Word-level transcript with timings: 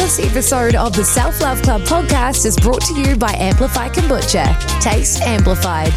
This 0.00 0.18
episode 0.18 0.76
of 0.76 0.96
the 0.96 1.04
Self 1.04 1.42
Love 1.42 1.60
Club 1.60 1.82
podcast 1.82 2.46
is 2.46 2.56
brought 2.58 2.80
to 2.86 2.98
you 2.98 3.16
by 3.16 3.32
Amplify 3.34 3.90
Kombucha. 3.90 4.58
Taste 4.80 5.20
amplified. 5.20 5.92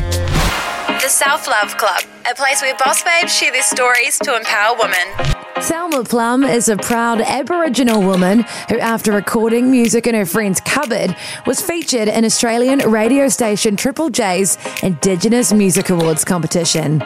The 1.02 1.08
Self 1.08 1.48
Love 1.48 1.78
Club, 1.78 2.04
a 2.30 2.36
place 2.36 2.62
where 2.62 2.76
boss 2.76 3.02
babes 3.02 3.34
share 3.34 3.54
their 3.54 3.64
stories 3.64 4.20
to 4.20 4.36
empower 4.36 4.76
women. 4.78 5.34
Thelma 5.62 6.04
Plum 6.04 6.44
is 6.44 6.68
a 6.68 6.76
proud 6.76 7.22
Aboriginal 7.22 8.04
woman 8.04 8.40
who, 8.68 8.78
after 8.78 9.14
recording 9.14 9.72
music 9.72 10.06
in 10.06 10.16
her 10.16 10.26
friend's 10.26 10.60
cupboard, 10.60 11.16
was 11.48 11.62
featured 11.62 12.10
in 12.10 12.26
Australian 12.26 12.80
radio 12.80 13.30
station 13.30 13.78
Triple 13.78 14.10
J's 14.10 14.58
Indigenous 14.84 15.54
Music 15.54 15.90
Awards 15.90 16.26
competition. 16.26 17.02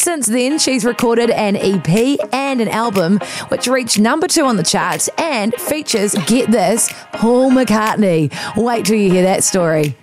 Since 0.00 0.28
then, 0.28 0.58
she's 0.58 0.86
recorded 0.86 1.28
an 1.28 1.56
EP 1.56 2.18
and 2.32 2.62
an 2.62 2.68
album, 2.68 3.18
which 3.48 3.66
reached 3.66 3.98
number 3.98 4.26
two 4.26 4.46
on 4.46 4.56
the 4.56 4.62
charts 4.62 5.10
and 5.18 5.54
features, 5.56 6.14
get 6.26 6.50
this, 6.50 6.90
Paul 7.12 7.50
McCartney. 7.50 8.32
Wait 8.56 8.86
till 8.86 8.96
you 8.96 9.10
hear 9.10 9.24
that 9.24 9.44
story. 9.44 9.94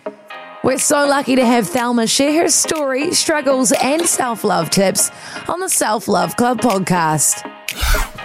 We're 0.63 0.77
so 0.77 1.07
lucky 1.07 1.35
to 1.37 1.43
have 1.43 1.67
Thelma 1.67 2.05
share 2.05 2.43
her 2.43 2.49
story, 2.49 3.11
struggles, 3.15 3.71
and 3.71 4.05
self 4.05 4.43
love 4.43 4.69
tips 4.69 5.09
on 5.47 5.61
the 5.61 5.69
Self 5.69 6.07
Love 6.07 6.35
Club 6.35 6.61
podcast. 6.61 7.51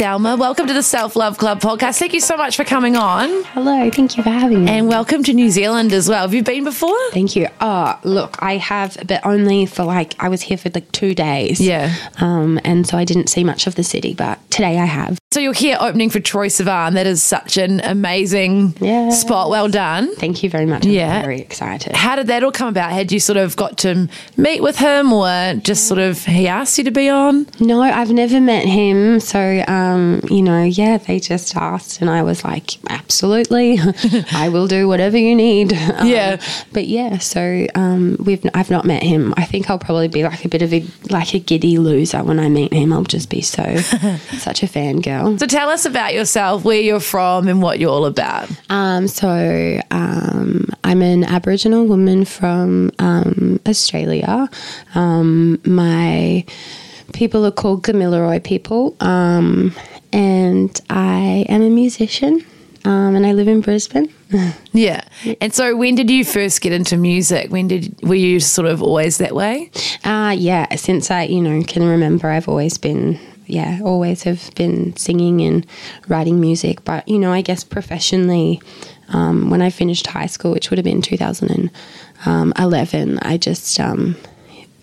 Thelma, 0.00 0.34
welcome 0.34 0.66
to 0.66 0.72
the 0.72 0.82
Self 0.82 1.14
Love 1.14 1.36
Club 1.36 1.60
podcast. 1.60 1.98
Thank 1.98 2.14
you 2.14 2.20
so 2.20 2.34
much 2.34 2.56
for 2.56 2.64
coming 2.64 2.96
on. 2.96 3.44
Hello, 3.52 3.90
thank 3.90 4.16
you 4.16 4.22
for 4.22 4.30
having 4.30 4.64
me. 4.64 4.70
And 4.70 4.88
welcome 4.88 5.22
to 5.24 5.34
New 5.34 5.50
Zealand 5.50 5.92
as 5.92 6.08
well. 6.08 6.22
Have 6.22 6.32
you 6.32 6.42
been 6.42 6.64
before? 6.64 6.96
Thank 7.10 7.36
you. 7.36 7.48
Oh, 7.60 8.00
look, 8.02 8.42
I 8.42 8.56
have, 8.56 8.96
but 9.06 9.20
only 9.26 9.66
for 9.66 9.84
like, 9.84 10.14
I 10.18 10.30
was 10.30 10.40
here 10.40 10.56
for 10.56 10.70
like 10.70 10.90
two 10.92 11.14
days. 11.14 11.60
Yeah. 11.60 11.94
Um, 12.16 12.58
and 12.64 12.86
so 12.86 12.96
I 12.96 13.04
didn't 13.04 13.26
see 13.28 13.44
much 13.44 13.66
of 13.66 13.74
the 13.74 13.84
city, 13.84 14.14
but 14.14 14.38
today 14.50 14.78
I 14.78 14.86
have. 14.86 15.18
So 15.32 15.38
you're 15.38 15.52
here 15.52 15.76
opening 15.78 16.08
for 16.08 16.18
Troye 16.18 16.46
Sivan. 16.48 16.94
That 16.94 17.06
is 17.06 17.22
such 17.22 17.58
an 17.58 17.80
amazing 17.80 18.76
Yeah. 18.80 19.10
spot. 19.10 19.50
Well 19.50 19.68
done. 19.68 20.16
Thank 20.16 20.42
you 20.42 20.48
very 20.48 20.64
much. 20.66 20.86
I'm 20.86 20.92
Yeah. 20.92 21.20
very 21.20 21.40
excited. 21.40 21.94
How 21.94 22.16
did 22.16 22.26
that 22.28 22.42
all 22.42 22.52
come 22.52 22.68
about? 22.68 22.90
Had 22.92 23.12
you 23.12 23.20
sort 23.20 23.36
of 23.36 23.54
got 23.54 23.76
to 23.78 24.08
meet 24.38 24.62
with 24.62 24.78
him 24.78 25.12
or 25.12 25.54
just 25.62 25.86
sort 25.86 26.00
of 26.00 26.24
he 26.24 26.48
asked 26.48 26.78
you 26.78 26.84
to 26.84 26.90
be 26.90 27.10
on? 27.10 27.46
No, 27.60 27.82
I've 27.82 28.10
never 28.10 28.40
met 28.40 28.64
him. 28.64 29.20
So, 29.20 29.62
um, 29.68 29.89
you 30.30 30.42
know, 30.42 30.62
yeah, 30.62 30.98
they 30.98 31.20
just 31.20 31.56
asked, 31.56 32.00
and 32.00 32.08
I 32.10 32.22
was 32.22 32.44
like, 32.44 32.72
absolutely, 32.90 33.78
I 34.32 34.48
will 34.48 34.66
do 34.66 34.86
whatever 34.88 35.18
you 35.18 35.34
need. 35.34 35.72
Um, 35.90 36.06
Yeah. 36.06 36.40
But 36.72 36.86
yeah, 36.86 37.18
so 37.18 37.66
um, 37.74 38.16
we've 38.20 38.44
I've 38.54 38.70
not 38.70 38.84
met 38.84 39.02
him. 39.02 39.34
I 39.36 39.44
think 39.44 39.68
I'll 39.68 39.78
probably 39.78 40.08
be 40.08 40.22
like 40.22 40.44
a 40.44 40.48
bit 40.48 40.62
of 40.62 40.72
a 40.72 40.84
like 41.10 41.34
a 41.34 41.38
giddy 41.40 41.78
loser 41.78 42.22
when 42.22 42.38
I 42.38 42.48
meet 42.48 42.72
him. 42.72 42.92
I'll 42.92 43.02
just 43.02 43.28
be 43.28 43.40
so 43.40 43.64
such 44.38 44.62
a 44.62 44.66
fangirl. 44.66 45.38
So 45.38 45.46
tell 45.46 45.68
us 45.68 45.84
about 45.84 46.14
yourself, 46.14 46.64
where 46.64 46.80
you're 46.80 47.00
from 47.00 47.48
and 47.48 47.60
what 47.60 47.80
you're 47.80 47.90
all 47.90 48.06
about. 48.06 48.48
Um, 48.70 49.08
so 49.08 49.80
um, 49.90 50.66
I'm 50.84 51.02
an 51.02 51.24
Aboriginal 51.24 51.86
woman 51.86 52.24
from 52.24 52.92
um, 52.98 53.58
Australia. 53.66 54.48
Um, 54.94 55.60
my 55.64 56.44
people 57.12 57.44
are 57.46 57.50
called 57.50 57.82
Gamilaroi 57.82 58.42
people, 58.42 58.96
um, 59.00 59.74
and 60.12 60.78
I 60.90 61.46
am 61.48 61.62
a 61.62 61.70
musician, 61.70 62.44
um, 62.84 63.14
and 63.14 63.26
I 63.26 63.32
live 63.32 63.48
in 63.48 63.60
Brisbane. 63.60 64.12
Yeah. 64.72 65.02
And 65.40 65.52
so 65.52 65.76
when 65.76 65.96
did 65.96 66.08
you 66.08 66.24
first 66.24 66.60
get 66.60 66.72
into 66.72 66.96
music? 66.96 67.50
When 67.50 67.66
did 67.66 68.00
were 68.02 68.14
you 68.14 68.38
sort 68.38 68.68
of 68.68 68.80
always 68.82 69.18
that 69.18 69.34
way? 69.34 69.68
Uh, 70.04 70.32
yeah, 70.38 70.72
since 70.76 71.10
I, 71.10 71.24
you 71.24 71.42
know, 71.42 71.64
can 71.64 71.84
remember, 71.84 72.28
I've 72.28 72.48
always 72.48 72.78
been, 72.78 73.18
yeah, 73.46 73.80
always 73.82 74.22
have 74.22 74.54
been 74.54 74.94
singing 74.96 75.40
and 75.40 75.66
writing 76.06 76.40
music. 76.40 76.84
But, 76.84 77.08
you 77.08 77.18
know, 77.18 77.32
I 77.32 77.42
guess 77.42 77.64
professionally, 77.64 78.62
um, 79.08 79.50
when 79.50 79.60
I 79.60 79.70
finished 79.70 80.06
high 80.06 80.26
school, 80.26 80.52
which 80.52 80.70
would 80.70 80.78
have 80.78 80.84
been 80.84 81.02
2011, 81.02 83.18
I 83.22 83.36
just, 83.36 83.80
um, 83.80 84.14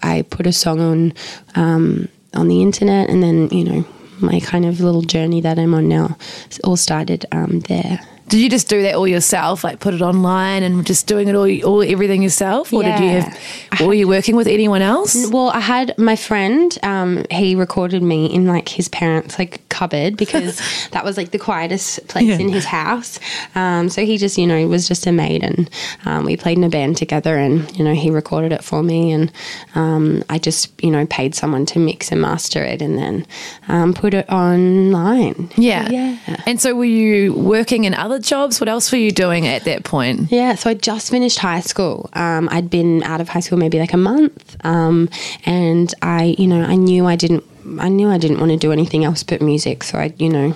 I 0.04 0.24
put 0.24 0.46
a 0.46 0.52
song 0.52 0.82
on, 0.82 1.14
um, 1.56 2.10
on 2.38 2.48
the 2.48 2.62
internet 2.62 3.10
and 3.10 3.22
then, 3.24 3.50
you 3.50 3.64
know, 3.64 3.86
my 4.20 4.40
kind 4.40 4.66
of 4.66 4.80
little 4.80 5.02
journey 5.02 5.42
that 5.42 5.60
I'm 5.60 5.74
on 5.74 5.88
now 5.88 6.18
all 6.64 6.78
started 6.78 7.26
um, 7.32 7.60
there. 7.62 8.00
Did 8.28 8.42
you 8.42 8.50
just 8.50 8.68
do 8.68 8.82
that 8.82 8.96
all 8.96 9.08
yourself, 9.08 9.64
like 9.64 9.80
put 9.80 9.94
it 9.94 10.02
online 10.02 10.64
and 10.64 10.86
just 10.86 11.08
doing 11.08 11.28
it 11.28 11.36
all, 11.36 11.50
all 11.64 11.82
everything 11.82 12.22
yourself, 12.22 12.74
or 12.74 12.84
did 12.84 13.00
you 13.00 13.10
have? 13.10 13.82
Or 13.82 13.88
were 13.88 13.94
you 13.94 14.08
working 14.08 14.36
with 14.36 14.48
anyone 14.48 14.82
else? 14.82 15.30
Well, 15.30 15.50
I 15.50 15.62
had 15.62 15.98
my 15.98 16.16
friend. 16.16 16.78
Um, 16.84 17.26
he 17.32 17.56
recorded 17.56 18.04
me 18.04 18.26
in 18.26 18.46
like 18.46 18.68
his 18.68 18.90
parents' 18.90 19.40
like 19.40 19.68
cupboard 19.70 20.18
because 20.18 20.60
that 20.92 21.06
was 21.06 21.16
like 21.16 21.32
the 21.32 21.40
quietest 21.40 22.06
place 22.08 22.38
in 22.38 22.50
his 22.50 22.66
house. 22.66 23.20
Um, 23.56 23.88
so 23.90 24.04
he 24.06 24.18
just, 24.18 24.38
you 24.38 24.46
know, 24.46 24.68
was 24.68 24.88
just 24.88 25.08
a 25.08 25.12
mate, 25.12 25.44
and 25.44 25.70
um, 26.06 26.26
we 26.26 26.36
played 26.36 26.58
in 26.58 26.64
a 26.64 26.70
band 26.70 26.98
together, 26.98 27.38
and 27.38 27.78
you 27.78 27.84
know, 27.84 27.94
he 27.94 28.10
recorded 28.10 28.52
it 28.52 28.64
for 28.64 28.84
me, 28.84 29.12
and 29.12 29.32
um, 29.76 30.24
I 30.30 30.38
just, 30.38 30.72
you 30.84 30.92
know, 30.92 31.06
paid 31.06 31.34
someone 31.34 31.66
to 31.68 31.80
mix 31.80 32.12
and 32.12 32.22
master 32.22 32.62
it, 32.62 32.82
and 32.82 32.98
then 32.98 33.26
um, 33.70 33.94
put 33.94 34.14
it 34.14 34.28
online. 34.30 35.50
Yeah. 35.56 35.90
yeah. 35.90 36.18
And 36.46 36.60
so 36.60 36.76
were 36.76 36.84
you 36.84 37.34
working 37.34 37.86
in 37.86 37.94
other 37.94 38.17
jobs? 38.20 38.60
What 38.60 38.70
else 38.70 38.92
were 38.92 38.98
you 38.98 39.12
doing 39.12 39.48
at 39.48 39.64
that 39.66 39.84
point? 39.84 40.32
Yeah, 40.32 40.56
so 40.56 40.70
I 40.70 40.74
just 40.74 41.10
finished 41.10 41.40
high 41.40 41.62
school. 41.62 42.10
Um, 42.14 42.48
I'd 42.52 42.70
been 42.70 43.04
out 43.04 43.22
of 43.22 43.30
high 43.30 43.40
school 43.40 43.58
maybe 43.58 43.80
like 43.80 43.94
a 43.94 43.98
month, 43.98 44.56
um, 44.66 45.10
and 45.46 45.94
I, 46.02 46.36
you 46.38 46.48
know, 46.48 46.62
I 46.64 46.76
knew 46.76 47.06
I 47.06 47.16
didn't. 47.16 47.44
I 47.80 47.90
knew 47.90 48.10
I 48.10 48.18
didn't 48.18 48.40
want 48.40 48.52
to 48.52 48.58
do 48.58 48.72
anything 48.72 49.04
else 49.04 49.24
but 49.24 49.42
music. 49.42 49.84
So 49.84 49.98
I, 49.98 50.14
you 50.18 50.30
know, 50.30 50.56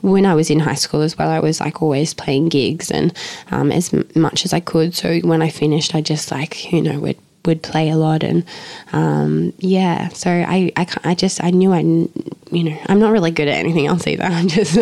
when 0.00 0.26
I 0.26 0.34
was 0.34 0.50
in 0.50 0.58
high 0.58 0.74
school 0.74 1.02
as 1.02 1.16
well, 1.16 1.28
I 1.28 1.38
was 1.38 1.60
like 1.60 1.80
always 1.82 2.14
playing 2.14 2.48
gigs 2.48 2.90
and 2.90 3.16
um, 3.52 3.70
as 3.70 3.94
m- 3.94 4.08
much 4.16 4.44
as 4.44 4.52
I 4.52 4.58
could. 4.58 4.92
So 4.92 5.20
when 5.20 5.40
I 5.40 5.50
finished, 5.50 5.94
I 5.94 6.00
just 6.00 6.32
like, 6.32 6.72
you 6.72 6.82
know, 6.82 6.98
would 6.98 7.16
would 7.48 7.62
play 7.62 7.90
a 7.90 7.96
lot 7.96 8.22
and 8.22 8.44
um, 8.92 9.52
yeah. 9.58 10.08
So 10.08 10.30
I, 10.30 10.70
I, 10.76 10.86
I 11.04 11.14
just 11.14 11.42
I 11.42 11.50
knew 11.50 11.72
I, 11.72 11.80
you 11.80 12.64
know, 12.64 12.78
I'm 12.86 12.98
not 13.00 13.10
really 13.10 13.30
good 13.30 13.48
at 13.48 13.54
anything 13.56 13.86
else 13.86 14.06
either. 14.06 14.22
I'm 14.38 14.48
just, 14.48 14.74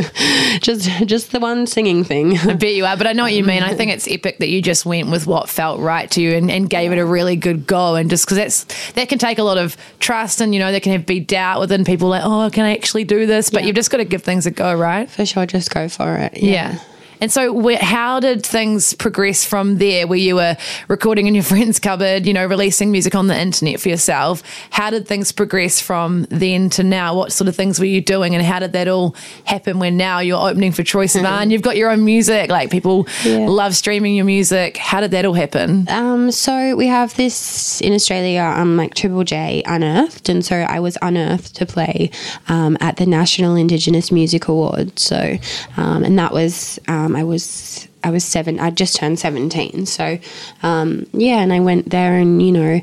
just, 0.63 0.89
just 1.07 1.33
the 1.33 1.41
one 1.41 1.67
singing 1.67 2.05
thing. 2.05 2.37
I 2.39 2.55
bet 2.55 2.75
you 2.75 2.85
are, 2.85 2.97
but 2.97 3.07
I 3.07 3.13
know 3.13 3.23
what 3.23 3.33
you 3.33 3.45
mean. 3.45 3.63
I 3.63 3.75
think 3.75 3.91
it's 3.93 4.07
epic 4.09 4.39
that 4.39 4.49
you 4.49 4.61
just 4.63 4.85
went 4.85 5.11
with 5.11 5.27
what 5.27 5.49
felt 5.49 5.81
right 5.81 6.11
to 6.11 6.21
you 6.21 6.33
and, 6.35 6.51
and 6.51 6.69
gave 6.69 6.93
it 6.93 6.99
a 6.99 7.05
really 7.07 7.37
good 7.37 7.67
go. 7.67 7.95
And 7.95 8.11
just 8.11 8.25
because 8.27 8.37
that's 8.37 8.93
that 8.93 9.09
can 9.09 9.19
take 9.19 9.39
a 9.39 9.43
lot 9.43 9.59
of 9.59 9.77
trust, 10.01 10.41
and 10.41 10.53
you 10.55 10.61
know 10.61 10.71
there 10.71 10.81
can 10.81 10.93
have, 10.93 11.07
be 11.07 11.21
doubt 11.21 11.61
within 11.61 11.85
people 11.85 12.09
like, 12.09 12.23
oh, 12.25 12.51
can 12.53 12.65
I 12.65 12.73
actually 12.75 13.05
do 13.05 13.27
this? 13.27 13.51
But 13.51 13.63
Yeah. 13.63 13.69
you've 13.69 13.77
just 13.77 13.91
got 13.91 13.99
to 13.99 14.05
give 14.05 14.23
things 14.23 14.47
a 14.47 14.51
go, 14.51 14.75
right? 14.75 15.09
For 15.11 15.25
sure, 15.25 15.47
just 15.47 15.71
go 15.71 15.89
for 15.89 16.17
it. 16.17 16.37
Yeah. 16.43 16.79
And 17.21 17.33
so, 17.33 17.75
how 17.77 18.21
did 18.21 18.45
things 18.45 18.95
progress 18.95 19.45
from 19.45 19.79
there? 19.79 20.07
Where 20.07 20.19
you 20.19 20.37
were 20.37 20.57
recording 20.89 21.27
in 21.27 21.35
your 21.35 21.45
friend's 21.53 21.79
cupboard, 21.79 22.27
you 22.27 22.33
know, 22.35 22.47
releasing 22.47 22.91
music 22.93 23.15
on 23.15 23.27
the 23.27 23.39
internet 23.39 23.81
for 23.81 23.89
yourself. 23.89 24.43
How 24.71 24.91
did 24.91 25.07
things 25.07 25.33
progress 25.33 25.81
from 25.81 26.25
then 26.31 26.69
to 26.71 26.83
now? 26.83 27.15
What 27.17 27.33
sort 27.33 27.49
of 27.49 27.57
things 27.57 27.79
were 27.79 27.87
you 27.87 28.01
doing, 28.01 28.35
and 28.35 28.45
how 28.45 28.59
did 28.59 28.73
that 28.73 28.89
all 28.89 29.15
happen? 29.45 29.79
When 29.79 29.97
now 29.97 30.19
you're 30.21 30.41
opening 30.49 30.73
for 30.73 30.83
Troye 30.83 31.07
Sivan, 31.07 31.51
you've 31.51 31.63
got 31.63 31.77
your 31.77 31.91
own 31.91 32.05
music. 32.05 32.51
Like 32.51 32.71
people 32.71 33.07
Yeah. 33.25 33.47
love 33.49 33.75
streaming 33.75 34.15
your 34.15 34.25
music. 34.27 34.77
How 34.77 35.01
did 35.01 35.11
that 35.13 35.25
all 35.25 35.35
happen? 35.35 35.87
Um, 35.89 36.31
so 36.31 36.77
we 36.77 36.87
have 36.87 37.15
this 37.17 37.81
in 37.81 37.93
Australia, 37.93 38.43
um, 38.57 38.77
like 38.77 38.95
Triple 38.95 39.25
J 39.25 39.63
Unearthed, 39.67 40.29
and 40.29 40.45
so 40.45 40.57
I 40.57 40.81
was 40.81 40.99
unearthed 41.03 41.55
to 41.57 41.67
play 41.67 42.11
um, 42.49 42.77
at 42.81 42.97
the 42.97 43.07
National 43.07 43.57
Indigenous 43.57 44.11
Music 44.13 44.49
Awards. 44.49 45.03
So, 45.03 45.39
um, 45.77 46.03
and 46.05 46.19
that 46.19 46.33
was 46.33 46.79
um, 46.89 47.06
I 47.15 47.23
was 47.23 47.87
I 48.03 48.11
was 48.11 48.25
seven. 48.25 48.59
I 48.59 48.71
just 48.71 48.97
turned 48.97 49.19
seventeen. 49.19 49.87
So, 49.87 50.19
um, 50.63 51.07
yeah, 51.13 51.41
and 51.41 51.53
I 51.53 51.61
went 51.61 51.91
there, 51.91 52.15
and 52.15 52.43
you 52.43 52.53
know. 52.53 52.81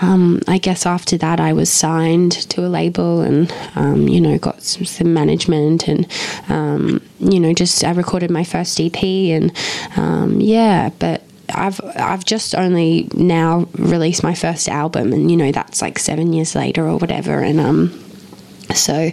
Um, 0.00 0.40
I 0.48 0.58
guess 0.58 0.86
after 0.86 1.16
that, 1.18 1.38
I 1.38 1.52
was 1.52 1.70
signed 1.70 2.32
to 2.50 2.66
a 2.66 2.68
label 2.68 3.20
and, 3.20 3.54
um, 3.76 4.08
you 4.08 4.20
know, 4.20 4.36
got 4.38 4.60
some, 4.60 4.84
some 4.84 5.14
management 5.14 5.86
and, 5.86 6.10
um, 6.48 7.00
you 7.20 7.38
know, 7.38 7.54
just 7.54 7.84
I 7.84 7.92
recorded 7.92 8.28
my 8.28 8.42
first 8.42 8.80
EP 8.80 9.00
and, 9.00 9.56
um, 9.96 10.40
yeah, 10.40 10.90
but 10.98 11.22
I've 11.54 11.80
I've 11.96 12.24
just 12.24 12.54
only 12.54 13.08
now 13.14 13.68
released 13.74 14.22
my 14.22 14.34
first 14.34 14.68
album, 14.68 15.12
and 15.12 15.30
you 15.30 15.36
know 15.36 15.52
that's 15.52 15.82
like 15.82 15.98
seven 15.98 16.32
years 16.32 16.54
later 16.54 16.86
or 16.86 16.96
whatever, 16.98 17.40
and 17.40 17.60
um, 17.60 18.03
So, 18.74 19.10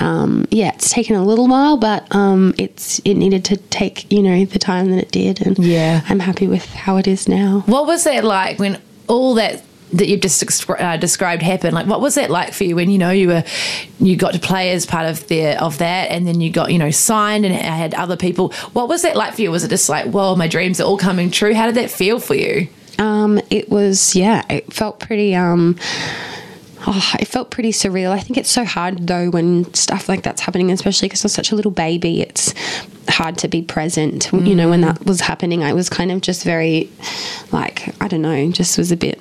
um, 0.00 0.46
yeah, 0.50 0.72
it's 0.74 0.90
taken 0.90 1.16
a 1.16 1.24
little 1.24 1.48
while, 1.48 1.76
but 1.76 2.06
um, 2.14 2.54
it's 2.58 3.00
it 3.04 3.14
needed 3.14 3.44
to 3.46 3.56
take 3.56 4.10
you 4.12 4.22
know 4.22 4.44
the 4.44 4.58
time 4.58 4.90
that 4.90 4.98
it 4.98 5.10
did, 5.12 5.44
and 5.46 5.58
Yeah. 5.58 6.02
I'm 6.08 6.20
happy 6.20 6.46
with 6.46 6.64
how 6.66 6.96
it 6.96 7.06
is 7.06 7.28
now. 7.28 7.62
What 7.66 7.86
was 7.86 8.04
that 8.04 8.24
like 8.24 8.58
when 8.58 8.80
all 9.08 9.34
that 9.34 9.62
that 9.92 10.06
you've 10.06 10.20
just 10.20 10.40
descri- 10.44 10.80
uh, 10.80 10.96
described 10.98 11.42
happened? 11.42 11.74
Like, 11.74 11.86
what 11.86 12.00
was 12.00 12.14
that 12.14 12.30
like 12.30 12.52
for 12.52 12.62
you 12.62 12.76
when 12.76 12.90
you 12.90 12.98
know 12.98 13.10
you 13.10 13.26
were 13.28 13.42
you 13.98 14.14
got 14.16 14.34
to 14.34 14.38
play 14.38 14.70
as 14.70 14.86
part 14.86 15.06
of 15.06 15.26
the 15.28 15.60
of 15.60 15.78
that, 15.78 16.10
and 16.10 16.26
then 16.26 16.40
you 16.40 16.50
got 16.50 16.72
you 16.72 16.78
know 16.78 16.90
signed 16.90 17.44
and 17.44 17.54
had 17.54 17.94
other 17.94 18.16
people? 18.16 18.52
What 18.72 18.88
was 18.88 19.02
that 19.02 19.16
like 19.16 19.34
for 19.34 19.42
you? 19.42 19.50
Was 19.50 19.64
it 19.64 19.68
just 19.68 19.88
like, 19.88 20.06
whoa, 20.06 20.36
my 20.36 20.46
dreams 20.46 20.80
are 20.80 20.84
all 20.84 20.98
coming 20.98 21.30
true? 21.30 21.54
How 21.54 21.66
did 21.66 21.74
that 21.74 21.90
feel 21.90 22.20
for 22.20 22.34
you? 22.34 22.68
Um, 22.98 23.40
it 23.50 23.68
was 23.70 24.14
yeah, 24.14 24.44
it 24.48 24.72
felt 24.72 25.00
pretty 25.00 25.34
um 25.34 25.76
Oh, 26.86 27.12
it 27.18 27.26
felt 27.26 27.50
pretty 27.50 27.72
surreal. 27.72 28.10
I 28.10 28.20
think 28.20 28.38
it's 28.38 28.50
so 28.50 28.64
hard 28.64 29.06
though 29.06 29.30
when 29.30 29.72
stuff 29.74 30.08
like 30.08 30.22
that's 30.22 30.40
happening, 30.40 30.70
especially 30.70 31.08
because 31.08 31.24
I 31.24 31.26
was 31.26 31.32
such 31.34 31.52
a 31.52 31.56
little 31.56 31.70
baby. 31.70 32.22
It's 32.22 32.54
hard 33.08 33.36
to 33.38 33.48
be 33.48 33.62
present. 33.62 34.30
You 34.32 34.54
know, 34.54 34.70
when 34.70 34.80
mm. 34.80 34.94
that 34.94 35.04
was 35.04 35.20
happening, 35.20 35.62
I 35.62 35.74
was 35.74 35.90
kind 35.90 36.10
of 36.10 36.20
just 36.22 36.44
very, 36.44 36.90
like, 37.52 37.94
I 38.02 38.08
don't 38.08 38.22
know, 38.22 38.50
just 38.50 38.78
was 38.78 38.90
a 38.90 38.96
bit 38.96 39.20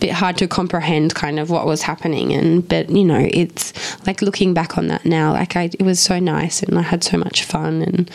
bit 0.00 0.10
hard 0.10 0.36
to 0.38 0.46
comprehend 0.48 1.14
kind 1.14 1.38
of 1.38 1.50
what 1.50 1.66
was 1.66 1.82
happening 1.82 2.32
and 2.32 2.68
but 2.68 2.88
you 2.90 3.04
know 3.04 3.28
it's 3.32 3.72
like 4.06 4.22
looking 4.22 4.54
back 4.54 4.78
on 4.78 4.88
that 4.88 5.04
now 5.04 5.32
like 5.32 5.56
I 5.56 5.64
it 5.78 5.82
was 5.82 6.00
so 6.00 6.18
nice 6.18 6.62
and 6.62 6.78
I 6.78 6.82
had 6.82 7.02
so 7.04 7.16
much 7.18 7.44
fun 7.44 7.82
and 7.82 8.10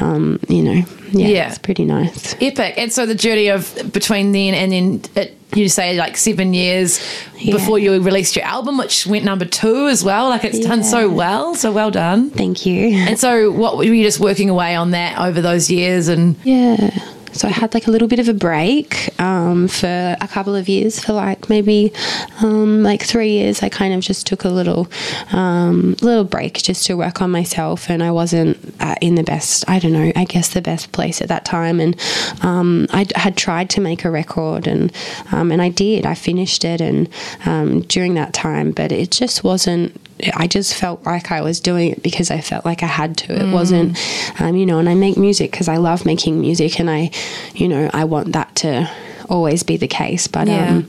um 0.00 0.38
you 0.48 0.62
know 0.62 0.82
yeah, 1.12 1.28
Yeah. 1.28 1.48
it's 1.48 1.58
pretty 1.58 1.84
nice 1.84 2.34
Epic. 2.40 2.74
And 2.76 2.92
so 2.92 3.06
the 3.06 3.14
journey 3.14 3.48
of 3.48 3.72
between 3.92 4.32
then 4.32 4.54
and 4.54 4.72
then 4.72 5.02
it, 5.14 5.38
you 5.54 5.68
say 5.68 5.96
like 5.96 6.16
seven 6.16 6.52
years 6.54 6.98
Yeah. 7.38 7.52
before 7.54 7.78
you 7.78 7.92
released 8.02 8.34
your 8.34 8.44
album, 8.44 8.76
which 8.78 9.06
went 9.06 9.24
number 9.24 9.44
two 9.44 9.86
as 9.86 10.02
well. 10.02 10.28
Like 10.28 10.42
it's 10.44 10.58
done 10.58 10.82
so 10.82 11.08
well. 11.08 11.54
So 11.54 11.70
well 11.70 11.92
done. 11.92 12.30
thank 12.30 12.66
you 12.66 12.88
And 12.94 13.16
so, 13.18 13.52
what 13.52 13.76
were 13.76 13.84
you 13.84 14.02
just 14.02 14.18
working 14.18 14.50
away 14.50 14.74
on 14.74 14.90
that 14.90 15.16
over 15.18 15.40
those 15.40 15.70
years? 15.70 16.08
And 16.08 16.34
Yeah. 16.42 16.90
So 17.34 17.48
I 17.48 17.50
had 17.50 17.74
like 17.74 17.88
a 17.88 17.90
little 17.90 18.06
bit 18.06 18.20
of 18.20 18.28
a 18.28 18.34
break 18.34 19.10
um, 19.20 19.66
for 19.66 20.16
a 20.20 20.28
couple 20.28 20.54
of 20.54 20.68
years, 20.68 21.00
for 21.00 21.12
like 21.12 21.50
maybe 21.50 21.92
um, 22.40 22.84
like 22.84 23.02
three 23.02 23.30
years. 23.30 23.62
I 23.62 23.68
kind 23.68 23.92
of 23.92 24.00
just 24.00 24.26
took 24.26 24.44
a 24.44 24.48
little 24.48 24.88
um, 25.32 25.96
little 26.00 26.22
break 26.24 26.54
just 26.62 26.86
to 26.86 26.94
work 26.94 27.20
on 27.20 27.32
myself, 27.32 27.90
and 27.90 28.02
I 28.02 28.12
wasn't 28.12 28.56
uh, 28.80 28.94
in 29.00 29.16
the 29.16 29.24
best. 29.24 29.68
I 29.68 29.80
don't 29.80 29.92
know. 29.92 30.12
I 30.14 30.24
guess 30.24 30.50
the 30.50 30.62
best 30.62 30.92
place 30.92 31.20
at 31.20 31.28
that 31.28 31.44
time, 31.44 31.80
and 31.80 31.96
um, 32.42 32.86
I 32.92 33.06
had 33.16 33.36
tried 33.36 33.68
to 33.70 33.80
make 33.80 34.04
a 34.04 34.10
record, 34.10 34.68
and 34.68 34.92
um, 35.32 35.50
and 35.50 35.60
I 35.60 35.70
did. 35.70 36.06
I 36.06 36.14
finished 36.14 36.64
it, 36.64 36.80
and 36.80 37.08
um, 37.46 37.80
during 37.82 38.14
that 38.14 38.32
time, 38.32 38.70
but 38.70 38.92
it 38.92 39.10
just 39.10 39.42
wasn't. 39.42 40.00
I 40.34 40.46
just 40.46 40.74
felt 40.74 41.04
like 41.04 41.32
I 41.32 41.40
was 41.40 41.60
doing 41.60 41.90
it 41.90 42.02
because 42.02 42.30
I 42.30 42.40
felt 42.40 42.64
like 42.64 42.82
I 42.82 42.86
had 42.86 43.16
to. 43.18 43.32
It 43.34 43.52
wasn't, 43.52 43.98
um, 44.40 44.56
you 44.56 44.64
know, 44.64 44.78
and 44.78 44.88
I 44.88 44.94
make 44.94 45.16
music 45.16 45.50
because 45.50 45.68
I 45.68 45.76
love 45.78 46.06
making 46.06 46.40
music 46.40 46.78
and 46.78 46.88
I, 46.88 47.10
you 47.54 47.68
know, 47.68 47.90
I 47.92 48.04
want 48.04 48.32
that 48.32 48.54
to 48.56 48.88
always 49.28 49.62
be 49.62 49.76
the 49.76 49.88
case. 49.88 50.26
But, 50.28 50.46
Yeah. 50.48 50.68
um, 50.68 50.88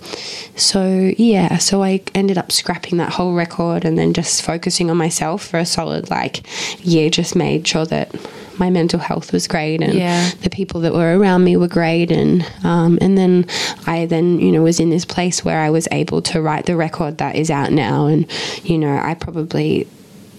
so 0.56 1.12
yeah, 1.18 1.58
so 1.58 1.82
I 1.84 2.02
ended 2.14 2.38
up 2.38 2.52
scrapping 2.52 2.98
that 2.98 3.14
whole 3.14 3.34
record 3.34 3.84
and 3.84 3.98
then 3.98 4.14
just 4.14 4.42
focusing 4.44 4.90
on 4.92 4.98
myself 4.98 5.46
for 5.46 5.58
a 5.58 5.66
solid 5.66 6.10
like 6.10 6.44
year, 6.86 7.10
just 7.10 7.36
made 7.36 7.68
sure 7.68 7.86
that 7.86 8.14
my 8.58 8.70
mental 8.70 9.00
health 9.00 9.32
was 9.34 9.48
great 9.48 9.82
and 9.82 9.94
Yeah. 9.94 10.30
the 10.42 10.50
people 10.50 10.82
that 10.82 10.94
were 10.94 11.18
around 11.18 11.44
me 11.44 11.58
were 11.58 11.68
great 11.68 12.12
and 12.12 12.46
um, 12.64 12.98
and 13.02 13.18
then 13.18 13.46
I 13.88 14.06
then 14.06 14.40
you 14.40 14.52
know 14.52 14.64
was 14.64 14.80
in 14.80 14.90
this 14.90 15.06
place 15.06 15.44
where 15.46 15.60
I 15.60 15.70
was 15.70 15.88
able 15.92 16.22
to 16.24 16.42
write 16.42 16.66
the 16.66 16.76
record 16.76 17.18
that 17.20 17.36
is 17.36 17.50
out 17.50 17.72
now 17.72 18.08
and 18.08 18.26
you 18.64 18.78
know 18.78 18.96
I 18.98 19.14
probably 19.16 19.88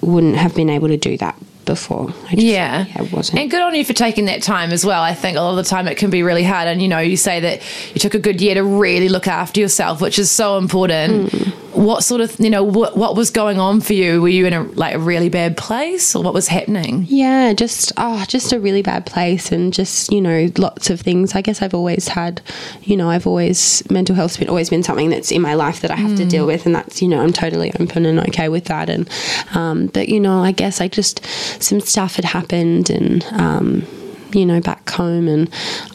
wouldn't 0.00 0.36
have 0.36 0.54
been 0.54 0.70
able 0.70 0.88
to 0.88 0.96
do 0.96 1.16
that 1.18 1.36
before 1.64 2.10
I 2.28 2.30
just, 2.36 2.42
yeah, 2.42 2.84
it 2.94 3.10
wasn't 3.12 3.40
And 3.40 3.50
good 3.50 3.60
on 3.60 3.74
you 3.74 3.84
for 3.84 3.92
taking 3.92 4.26
that 4.26 4.40
time 4.40 4.70
as 4.70 4.84
well. 4.86 5.02
I 5.02 5.14
think 5.14 5.36
a 5.36 5.40
lot 5.40 5.50
of 5.50 5.56
the 5.56 5.64
time 5.68 5.88
it 5.88 5.96
can 5.96 6.10
be 6.10 6.22
really 6.22 6.44
hard. 6.44 6.68
And 6.68 6.80
you 6.80 6.86
know, 6.86 7.00
you 7.00 7.16
say 7.16 7.40
that 7.40 7.60
you 7.92 7.98
took 7.98 8.14
a 8.14 8.20
good 8.20 8.40
year 8.40 8.54
to 8.54 8.62
really 8.62 9.08
look 9.08 9.26
after 9.26 9.60
yourself, 9.60 10.00
which 10.00 10.16
is 10.16 10.30
so 10.30 10.58
important. 10.58 11.32
What 11.76 12.02
sort 12.02 12.22
of 12.22 12.40
you 12.40 12.48
know 12.48 12.64
what 12.64 12.96
what 12.96 13.16
was 13.16 13.30
going 13.30 13.58
on 13.58 13.82
for 13.82 13.92
you? 13.92 14.22
Were 14.22 14.28
you 14.28 14.46
in 14.46 14.54
a 14.54 14.62
like 14.62 14.94
a 14.94 14.98
really 14.98 15.28
bad 15.28 15.56
place, 15.58 16.16
or 16.16 16.22
what 16.22 16.32
was 16.32 16.48
happening? 16.48 17.04
Yeah, 17.08 17.52
just 17.52 17.92
oh, 17.98 18.24
just 18.26 18.52
a 18.52 18.58
really 18.58 18.82
bad 18.82 19.04
place, 19.04 19.52
and 19.52 19.74
just 19.74 20.10
you 20.10 20.22
know, 20.22 20.48
lots 20.56 20.88
of 20.88 21.00
things. 21.02 21.34
I 21.34 21.42
guess 21.42 21.60
I've 21.60 21.74
always 21.74 22.08
had, 22.08 22.40
you 22.82 22.96
know, 22.96 23.10
I've 23.10 23.26
always 23.26 23.88
mental 23.90 24.16
health's 24.16 24.38
been 24.38 24.48
always 24.48 24.70
been 24.70 24.82
something 24.82 25.10
that's 25.10 25.30
in 25.30 25.42
my 25.42 25.52
life 25.52 25.82
that 25.82 25.90
I 25.90 25.96
have 25.96 26.16
to 26.16 26.24
deal 26.24 26.46
with, 26.46 26.64
and 26.64 26.74
that's 26.74 27.02
you 27.02 27.08
know, 27.08 27.20
I'm 27.20 27.32
totally 27.32 27.72
open 27.78 28.06
and 28.06 28.20
okay 28.20 28.48
with 28.48 28.64
that. 28.64 28.88
And 28.88 29.08
um, 29.54 29.88
but 29.88 30.08
you 30.08 30.18
know, 30.18 30.42
I 30.42 30.52
guess 30.52 30.80
I 30.80 30.88
just 30.88 31.24
some 31.62 31.80
stuff 31.80 32.16
had 32.16 32.24
happened, 32.24 32.88
and 32.88 33.22
um, 33.32 33.86
you 34.32 34.46
know, 34.46 34.60
back 34.60 34.88
home, 34.88 35.28
and 35.28 35.50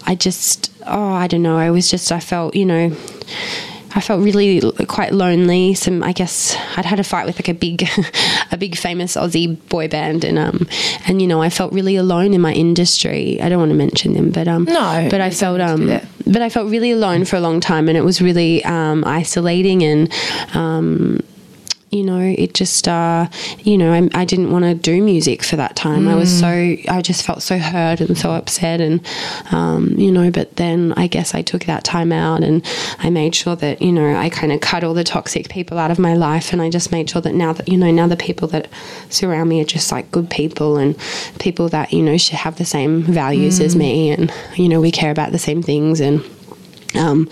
I 0.05 0.13
just 0.13 0.71
oh, 0.85 1.13
I 1.13 1.25
don't 1.25 1.41
know. 1.41 1.57
I 1.57 1.71
was 1.71 1.89
just 1.89 2.11
I 2.11 2.19
felt 2.19 2.55
you 2.55 2.65
know. 2.65 2.95
I 3.93 4.01
felt 4.01 4.23
really 4.23 4.61
quite 4.87 5.13
lonely. 5.13 5.73
Some, 5.73 6.03
I 6.03 6.13
guess, 6.13 6.55
I'd 6.77 6.85
had 6.85 6.99
a 6.99 7.03
fight 7.03 7.25
with 7.25 7.35
like 7.35 7.49
a 7.49 7.53
big, 7.53 7.87
a 8.51 8.57
big 8.57 8.77
famous 8.77 9.15
Aussie 9.15 9.57
boy 9.69 9.87
band, 9.87 10.23
and 10.23 10.37
um, 10.39 10.67
and 11.07 11.21
you 11.21 11.27
know, 11.27 11.41
I 11.41 11.49
felt 11.49 11.73
really 11.73 11.95
alone 11.95 12.33
in 12.33 12.41
my 12.41 12.53
industry. 12.53 13.41
I 13.41 13.49
don't 13.49 13.59
want 13.59 13.71
to 13.71 13.77
mention 13.77 14.13
them, 14.13 14.31
but 14.31 14.47
um, 14.47 14.65
No, 14.65 15.07
but 15.09 15.21
I 15.21 15.29
felt 15.29 15.57
don't 15.57 15.79
need 15.79 15.85
to 15.87 15.99
do 15.99 16.05
um, 16.05 16.31
but 16.33 16.41
I 16.41 16.49
felt 16.49 16.69
really 16.69 16.91
alone 16.91 17.25
for 17.25 17.35
a 17.35 17.41
long 17.41 17.59
time, 17.59 17.89
and 17.89 17.97
it 17.97 18.03
was 18.03 18.21
really 18.21 18.63
um, 18.63 19.03
isolating 19.05 19.83
and 19.83 20.13
um, 20.53 21.19
you 21.91 22.03
know, 22.03 22.19
it 22.19 22.53
just, 22.53 22.87
uh, 22.87 23.27
you 23.59 23.77
know, 23.77 23.91
I, 23.91 24.09
I 24.13 24.23
didn't 24.23 24.49
want 24.49 24.63
to 24.63 24.73
do 24.73 25.03
music 25.03 25.43
for 25.43 25.57
that 25.57 25.75
time. 25.75 26.07
I 26.07 26.15
was 26.15 26.39
so, 26.39 26.47
I 26.47 27.01
just 27.01 27.25
felt 27.25 27.41
so 27.43 27.57
hurt 27.57 27.99
and 27.99 28.17
so 28.17 28.31
upset, 28.31 28.79
and 28.79 29.05
um, 29.51 29.89
you 29.97 30.09
know. 30.09 30.31
But 30.31 30.55
then 30.55 30.93
I 30.95 31.07
guess 31.07 31.35
I 31.35 31.41
took 31.41 31.65
that 31.65 31.83
time 31.83 32.13
out, 32.13 32.43
and 32.43 32.65
I 32.99 33.09
made 33.09 33.35
sure 33.35 33.57
that 33.57 33.81
you 33.81 33.91
know 33.91 34.15
I 34.15 34.29
kind 34.29 34.53
of 34.53 34.61
cut 34.61 34.85
all 34.85 34.93
the 34.93 35.03
toxic 35.03 35.49
people 35.49 35.77
out 35.77 35.91
of 35.91 35.99
my 35.99 36.13
life, 36.13 36.53
and 36.53 36.61
I 36.61 36.69
just 36.69 36.93
made 36.93 37.09
sure 37.09 37.21
that 37.21 37.35
now 37.35 37.51
that 37.51 37.67
you 37.67 37.77
know 37.77 37.91
now 37.91 38.07
the 38.07 38.15
people 38.15 38.47
that 38.49 38.69
surround 39.09 39.49
me 39.49 39.59
are 39.59 39.65
just 39.65 39.91
like 39.91 40.09
good 40.11 40.29
people 40.29 40.77
and 40.77 40.97
people 41.39 41.67
that 41.69 41.91
you 41.91 42.01
know 42.01 42.17
should 42.17 42.35
have 42.35 42.57
the 42.57 42.65
same 42.65 43.03
values 43.03 43.59
as 43.59 43.75
me, 43.75 44.11
and 44.11 44.33
you 44.55 44.69
know 44.69 44.79
we 44.79 44.91
care 44.91 45.11
about 45.11 45.33
the 45.33 45.39
same 45.39 45.61
things, 45.61 45.99
and 45.99 46.23
um, 46.95 47.29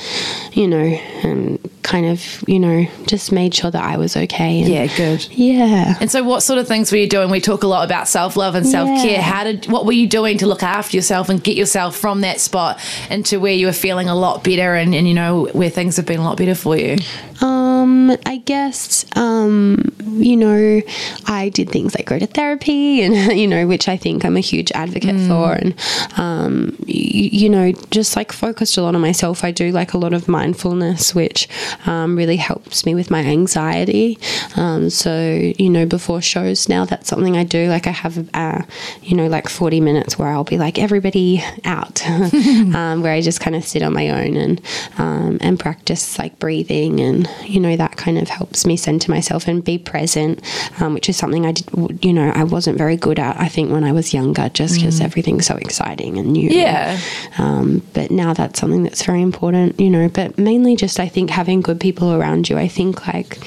you 0.53 0.67
know, 0.67 0.77
and 0.77 1.59
kind 1.83 2.05
of, 2.05 2.43
you 2.47 2.59
know, 2.59 2.85
just 3.07 3.31
made 3.31 3.53
sure 3.53 3.71
that 3.71 3.83
I 3.83 3.97
was 3.97 4.15
okay. 4.15 4.61
And 4.61 4.69
Yeah, 4.69 4.87
good. 4.95 5.27
Yeah. 5.31 5.95
And 5.99 6.09
so, 6.11 6.23
what 6.23 6.41
sort 6.41 6.59
of 6.59 6.67
things 6.67 6.91
were 6.91 6.97
you 6.97 7.07
doing? 7.07 7.29
We 7.29 7.41
talk 7.41 7.63
a 7.63 7.67
lot 7.67 7.85
about 7.85 8.07
self 8.07 8.35
love 8.35 8.55
and 8.55 8.65
self 8.65 8.87
care. 9.01 9.13
Yeah. 9.13 9.21
How 9.21 9.43
did 9.43 9.65
what 9.67 9.85
were 9.85 9.91
you 9.91 10.07
doing 10.07 10.37
to 10.39 10.47
look 10.47 10.63
after 10.63 10.95
yourself 10.95 11.29
and 11.29 11.43
get 11.43 11.57
yourself 11.57 11.95
from 11.95 12.21
that 12.21 12.39
spot 12.39 12.79
into 13.09 13.39
where 13.39 13.53
you 13.53 13.65
were 13.65 13.73
feeling 13.73 14.07
a 14.07 14.15
lot 14.15 14.43
better 14.43 14.75
and, 14.75 14.93
and 14.93 15.07
you 15.07 15.13
know 15.13 15.45
where 15.53 15.69
things 15.69 15.97
have 15.97 16.05
been 16.05 16.19
a 16.19 16.23
lot 16.23 16.37
better 16.37 16.55
for 16.55 16.77
you? 16.77 16.97
Um, 17.41 18.11
I 18.25 18.37
guess, 18.37 19.05
um, 19.15 19.28
you 19.47 20.35
know, 20.35 20.81
I 21.27 21.49
did 21.49 21.69
things 21.69 21.95
like 21.95 22.05
go 22.05 22.19
to 22.19 22.27
therapy 22.27 23.01
and, 23.01 23.15
you 23.39 23.47
know, 23.47 23.67
which 23.67 23.87
I 23.87 23.97
think 23.97 24.25
I'm 24.25 24.35
a 24.37 24.41
huge 24.41 24.71
advocate 24.73 25.15
for. 25.27 25.53
And, 25.53 25.73
um, 26.17 26.75
y- 26.81 26.85
you 27.31 27.49
know, 27.49 27.71
just 27.91 28.15
like 28.15 28.31
focused 28.31 28.77
a 28.77 28.81
lot 28.81 28.95
on 28.95 29.01
myself. 29.01 29.43
I 29.43 29.51
do 29.51 29.71
like 29.71 29.93
a 29.93 29.97
lot 29.97 30.13
of 30.13 30.27
mindfulness, 30.27 31.15
which 31.15 31.47
um, 31.85 32.15
really 32.17 32.35
helps 32.37 32.85
me 32.85 32.95
with 32.95 33.09
my 33.11 33.19
anxiety. 33.21 34.17
Um, 34.55 34.89
so, 34.89 35.11
you 35.57 35.69
know, 35.69 35.85
before 35.85 36.21
shows 36.21 36.67
now, 36.67 36.85
that's 36.85 37.07
something 37.07 37.37
I 37.37 37.43
do. 37.43 37.69
Like 37.69 37.87
I 37.87 37.91
have, 37.91 38.29
uh, 38.33 38.61
you 39.03 39.15
know, 39.15 39.27
like 39.27 39.47
40 39.49 39.79
minutes 39.81 40.17
where 40.19 40.29
I'll 40.29 40.43
be 40.43 40.57
like, 40.57 40.77
everybody 40.79 41.43
out, 41.65 42.05
um, 42.09 43.01
where 43.01 43.13
I 43.13 43.21
just 43.21 43.39
kind 43.39 43.55
of 43.55 43.63
sit 43.63 43.81
on 43.83 43.93
my 43.93 44.09
own 44.09 44.35
and, 44.35 44.61
um, 44.97 45.37
and 45.41 45.59
practice 45.59 46.17
like 46.19 46.37
breathing 46.39 46.99
and, 46.99 47.29
you 47.45 47.59
know, 47.59 47.75
that 47.77 47.95
kind 47.95 48.17
of 48.17 48.27
helps 48.27 48.65
me 48.65 48.75
center 48.75 49.11
myself 49.11 49.28
and 49.47 49.63
be 49.63 49.77
present, 49.77 50.41
um, 50.79 50.93
which 50.93 51.09
is 51.09 51.17
something 51.17 51.45
I 51.45 51.51
did, 51.51 52.03
you 52.03 52.13
know, 52.13 52.31
I 52.35 52.43
wasn't 52.43 52.77
very 52.77 52.97
good 52.97 53.19
at, 53.19 53.39
I 53.39 53.47
think, 53.47 53.71
when 53.71 53.83
I 53.83 53.91
was 53.91 54.13
younger, 54.13 54.49
just 54.49 54.75
because 54.75 55.01
everything's 55.01 55.45
so 55.45 55.55
exciting 55.55 56.17
and 56.17 56.33
new. 56.33 56.49
Yeah. 56.49 56.99
Um, 57.37 57.81
but 57.93 58.11
now 58.11 58.33
that's 58.33 58.59
something 58.59 58.83
that's 58.83 59.03
very 59.03 59.21
important, 59.21 59.79
you 59.79 59.89
know, 59.89 60.09
but 60.09 60.37
mainly 60.37 60.75
just 60.75 60.99
I 60.99 61.07
think 61.07 61.29
having 61.29 61.61
good 61.61 61.79
people 61.79 62.13
around 62.13 62.49
you. 62.49 62.57
I 62.57 62.67
think 62.67 63.07
like, 63.07 63.39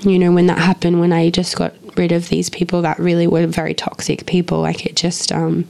you 0.00 0.18
know, 0.18 0.32
when 0.32 0.46
that 0.46 0.58
happened, 0.58 1.00
when 1.00 1.12
I 1.12 1.30
just 1.30 1.56
got 1.56 1.74
rid 1.96 2.12
of 2.12 2.28
these 2.28 2.48
people 2.48 2.82
that 2.82 2.98
really 2.98 3.26
were 3.26 3.46
very 3.46 3.74
toxic 3.74 4.26
people, 4.26 4.60
like 4.60 4.86
it 4.86 4.96
just, 4.96 5.32
um, 5.32 5.66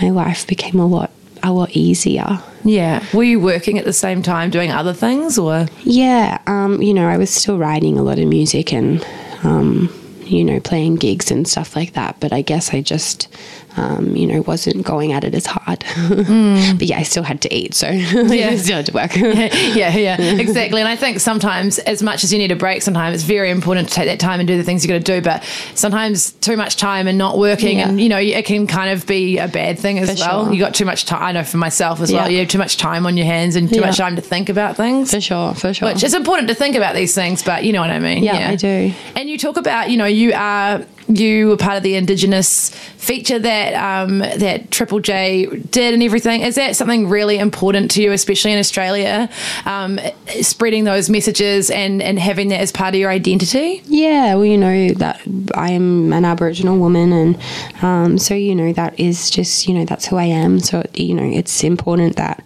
my 0.00 0.10
life 0.10 0.46
became 0.46 0.78
a 0.78 0.86
lot, 0.86 1.10
a 1.42 1.52
lot 1.52 1.70
easier. 1.70 2.40
Yeah. 2.66 3.04
Were 3.14 3.22
you 3.22 3.38
working 3.38 3.78
at 3.78 3.84
the 3.84 3.92
same 3.92 4.22
time 4.22 4.50
doing 4.50 4.72
other 4.72 4.92
things 4.92 5.38
or? 5.38 5.66
Yeah, 5.84 6.38
um, 6.46 6.82
you 6.82 6.92
know, 6.92 7.06
I 7.06 7.16
was 7.16 7.30
still 7.30 7.58
writing 7.58 7.96
a 7.96 8.02
lot 8.02 8.18
of 8.18 8.26
music 8.26 8.72
and, 8.72 9.06
um, 9.44 9.88
you 10.24 10.44
know, 10.44 10.58
playing 10.58 10.96
gigs 10.96 11.30
and 11.30 11.46
stuff 11.46 11.76
like 11.76 11.92
that. 11.92 12.18
But 12.18 12.32
I 12.32 12.42
guess 12.42 12.74
I 12.74 12.80
just, 12.80 13.28
um, 13.76 14.16
you 14.16 14.26
know, 14.26 14.42
wasn't 14.42 14.84
going 14.84 15.12
at 15.12 15.24
it 15.24 15.34
as 15.34 15.46
hard. 15.46 15.84
Mm. 16.26 16.78
but 16.78 16.86
yeah, 16.88 16.98
I 16.98 17.02
still 17.02 17.22
had 17.22 17.40
to 17.42 17.54
eat, 17.54 17.74
so 17.74 17.88
yeah, 17.90 18.56
still 18.56 18.76
had 18.76 18.86
to 18.86 18.92
work. 18.92 19.14
yeah, 19.16 19.94
yeah, 19.96 20.20
exactly. 20.20 20.80
And 20.80 20.88
I 20.88 20.96
think 20.96 21.20
sometimes, 21.20 21.78
as 21.80 22.02
much 22.02 22.24
as 22.24 22.32
you 22.32 22.38
need 22.38 22.50
a 22.52 22.56
break, 22.56 22.82
sometimes 22.82 23.14
it's 23.16 23.24
very 23.24 23.50
important 23.50 23.88
to 23.88 23.94
take 23.94 24.06
that 24.06 24.18
time 24.20 24.40
and 24.40 24.46
do 24.46 24.56
the 24.56 24.62
things 24.62 24.84
you 24.84 24.88
got 24.88 25.04
to 25.04 25.12
do. 25.14 25.20
But 25.20 25.44
sometimes 25.74 26.32
too 26.32 26.56
much 26.56 26.76
time 26.76 27.06
and 27.06 27.18
not 27.18 27.38
working, 27.38 27.78
Yeah. 27.78 27.88
and 27.88 28.00
you 28.00 28.08
know, 28.08 28.18
it 28.18 28.44
can 28.46 28.66
kind 28.66 28.90
of 28.90 29.06
be 29.06 29.38
a 29.38 29.48
bad 29.48 29.78
thing 29.78 29.98
as 29.98 30.10
For 30.10 30.16
well. 30.26 30.44
sure. 30.46 30.54
You 30.54 30.60
got 30.60 30.74
too 30.74 30.84
much 30.84 31.04
time. 31.04 31.22
I 31.22 31.32
know 31.32 31.44
for 31.44 31.58
myself 31.58 32.00
as 32.00 32.12
well. 32.12 32.28
You 32.30 32.38
have 32.40 32.48
too 32.48 32.58
much 32.58 32.76
time 32.76 33.06
on 33.06 33.16
your 33.16 33.26
hands 33.26 33.56
and 33.56 33.68
too 33.68 33.76
Yeah. 33.80 33.86
much 33.86 33.96
time 33.98 34.16
to 34.16 34.22
think 34.22 34.48
about 34.48 34.76
things. 34.76 35.10
for 35.12 35.20
sure, 35.20 35.54
for 35.54 35.72
sure. 35.74 35.88
Which 35.88 36.02
it's 36.02 36.14
important 36.14 36.48
to 36.48 36.54
think 36.54 36.76
about 36.76 36.94
these 36.94 37.14
things, 37.14 37.42
but 37.42 37.64
you 37.64 37.72
know 37.72 37.80
what 37.80 37.90
I 37.90 37.98
mean. 37.98 38.22
Yeah, 38.24 38.50
I 38.50 38.56
do. 38.56 38.92
And 39.14 39.28
you 39.28 39.38
talk 39.38 39.56
about, 39.56 39.90
you 39.90 39.96
know, 39.96 40.06
you 40.06 40.32
are 40.34 40.82
you 41.08 41.48
were 41.48 41.56
part 41.56 41.76
of 41.76 41.82
the 41.82 41.94
Indigenous 41.94 42.70
feature 42.96 43.38
that 43.38 43.74
um, 43.74 44.18
that 44.18 44.70
Triple 44.70 45.00
J 45.00 45.46
did 45.46 45.94
and 45.94 46.02
everything. 46.02 46.42
Is 46.42 46.56
that 46.56 46.76
something 46.76 47.08
really 47.08 47.38
important 47.38 47.90
to 47.92 48.02
you, 48.02 48.12
especially 48.12 48.52
in 48.52 48.58
Australia, 48.58 49.28
um, 49.64 50.00
spreading 50.40 50.84
those 50.84 51.08
messages 51.08 51.70
and 51.70 52.02
and 52.02 52.18
having 52.18 52.48
that 52.48 52.60
as 52.60 52.72
part 52.72 52.94
of 52.94 53.00
your 53.00 53.10
identity? 53.10 53.82
Yeah, 53.86 54.34
well, 54.34 54.44
you 54.44 54.58
know 54.58 54.92
that 54.94 55.20
I'm 55.54 56.12
an 56.12 56.24
Aboriginal 56.24 56.78
woman, 56.78 57.12
and 57.12 57.38
um, 57.82 58.18
so 58.18 58.34
you 58.34 58.54
know 58.54 58.72
that 58.72 58.98
is 58.98 59.30
just 59.30 59.68
you 59.68 59.74
know 59.74 59.84
that's 59.84 60.06
who 60.06 60.16
I 60.16 60.24
am. 60.24 60.60
So 60.60 60.84
you 60.94 61.14
know 61.14 61.24
it's 61.24 61.62
important 61.64 62.16
that. 62.16 62.42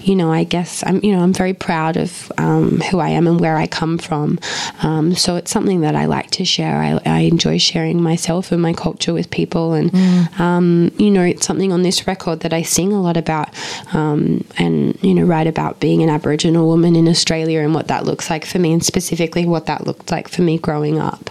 You 0.00 0.16
know, 0.16 0.32
I 0.32 0.44
guess 0.44 0.82
I'm, 0.86 1.00
you 1.04 1.12
know, 1.12 1.22
I'm 1.22 1.32
very 1.32 1.54
proud 1.54 1.96
of 1.96 2.30
um, 2.38 2.80
who 2.90 2.98
I 2.98 3.10
am 3.10 3.26
and 3.26 3.40
where 3.40 3.56
I 3.56 3.66
come 3.66 3.98
from. 3.98 4.38
Um, 4.82 5.14
so 5.14 5.36
it's 5.36 5.50
something 5.50 5.80
that 5.82 5.94
I 5.94 6.06
like 6.06 6.30
to 6.32 6.44
share. 6.44 6.76
I, 6.76 7.00
I 7.04 7.18
enjoy 7.20 7.58
sharing 7.58 8.02
myself 8.02 8.52
and 8.52 8.60
my 8.62 8.72
culture 8.72 9.12
with 9.12 9.30
people, 9.30 9.72
and 9.74 9.94
um, 10.38 10.92
you 10.98 11.10
know, 11.10 11.22
it's 11.22 11.46
something 11.46 11.72
on 11.72 11.82
this 11.82 12.06
record 12.06 12.40
that 12.40 12.52
I 12.52 12.62
sing 12.62 12.92
a 12.92 13.00
lot 13.00 13.16
about, 13.16 13.48
um, 13.94 14.44
and 14.58 14.96
you 15.02 15.14
know, 15.14 15.24
write 15.24 15.46
about 15.46 15.80
being 15.80 16.02
an 16.02 16.08
Aboriginal 16.08 16.66
woman 16.66 16.96
in 16.96 17.08
Australia 17.08 17.60
and 17.60 17.74
what 17.74 17.88
that 17.88 18.04
looks 18.04 18.30
like 18.30 18.44
for 18.44 18.58
me, 18.58 18.72
and 18.72 18.84
specifically 18.84 19.46
what 19.46 19.66
that 19.66 19.86
looked 19.86 20.10
like 20.10 20.28
for 20.28 20.42
me 20.42 20.58
growing 20.58 20.98
up. 20.98 21.30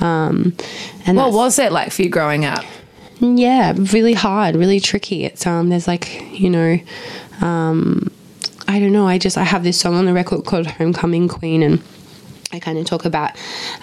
Um, 0.00 0.54
and 1.06 1.16
What 1.16 1.32
was 1.32 1.56
that 1.56 1.72
like 1.72 1.92
for 1.92 2.02
you 2.02 2.08
growing 2.08 2.44
up? 2.44 2.64
yeah, 3.20 3.72
really 3.92 4.12
hard, 4.12 4.56
really 4.56 4.78
tricky. 4.80 5.24
It's 5.24 5.46
um, 5.46 5.70
there's 5.70 5.88
like 5.88 6.22
you 6.38 6.50
know, 6.50 6.78
um, 7.40 8.10
I 8.68 8.80
don't 8.80 8.92
know. 8.92 9.06
I 9.06 9.18
just 9.18 9.38
I 9.38 9.44
have 9.44 9.62
this 9.62 9.78
song 9.78 9.94
on 9.94 10.06
the 10.06 10.12
record 10.12 10.44
called 10.44 10.66
Homecoming 10.66 11.28
Queen, 11.28 11.62
and 11.62 11.82
I 12.56 12.60
kind 12.60 12.78
of 12.78 12.86
talk 12.86 13.04
about, 13.04 13.32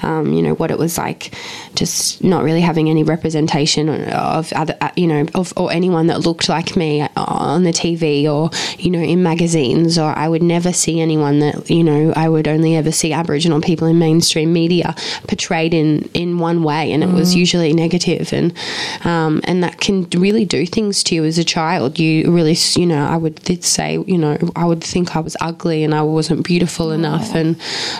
um, 0.01 0.33
you 0.33 0.41
know, 0.41 0.55
what 0.55 0.71
it 0.71 0.79
was 0.79 0.97
like, 0.97 1.33
just 1.75 2.23
not 2.23 2.43
really 2.43 2.61
having 2.61 2.89
any 2.89 3.03
representation 3.03 3.89
of 3.89 4.51
other, 4.53 4.75
uh, 4.81 4.89
you 4.95 5.05
know, 5.05 5.25
of 5.35 5.53
or 5.55 5.71
anyone 5.71 6.07
that 6.07 6.21
looked 6.21 6.49
like 6.49 6.75
me 6.75 7.07
on 7.15 7.63
the 7.63 7.71
TV 7.71 8.25
or 8.25 8.49
you 8.79 8.89
know 8.89 8.99
in 8.99 9.21
magazines, 9.21 9.97
or 9.97 10.17
I 10.17 10.27
would 10.27 10.41
never 10.41 10.73
see 10.73 10.99
anyone 10.99 11.39
that 11.39 11.69
you 11.69 11.83
know 11.83 12.13
I 12.15 12.27
would 12.29 12.47
only 12.47 12.75
ever 12.75 12.91
see 12.91 13.13
Aboriginal 13.13 13.61
people 13.61 13.87
in 13.87 13.99
mainstream 13.99 14.51
media 14.51 14.95
portrayed 15.27 15.73
in 15.73 16.09
in 16.13 16.39
one 16.39 16.63
way, 16.63 16.91
and 16.91 17.03
it 17.03 17.09
was 17.09 17.35
usually 17.35 17.73
negative, 17.73 18.33
and 18.33 18.53
um, 19.03 19.41
and 19.43 19.63
that 19.63 19.79
can 19.79 20.09
really 20.15 20.45
do 20.45 20.65
things 20.65 21.03
to 21.03 21.15
you 21.15 21.25
as 21.25 21.37
a 21.37 21.43
child. 21.43 21.99
You 21.99 22.31
really, 22.31 22.57
you 22.75 22.87
know, 22.87 23.05
I 23.05 23.17
would 23.17 23.63
say, 23.63 23.93
you 24.07 24.17
know, 24.17 24.37
I 24.55 24.65
would 24.65 24.83
think 24.83 25.15
I 25.15 25.19
was 25.19 25.37
ugly 25.39 25.83
and 25.83 25.93
I 25.93 26.01
wasn't 26.01 26.43
beautiful 26.43 26.91
enough, 26.91 27.35
and 27.35 27.55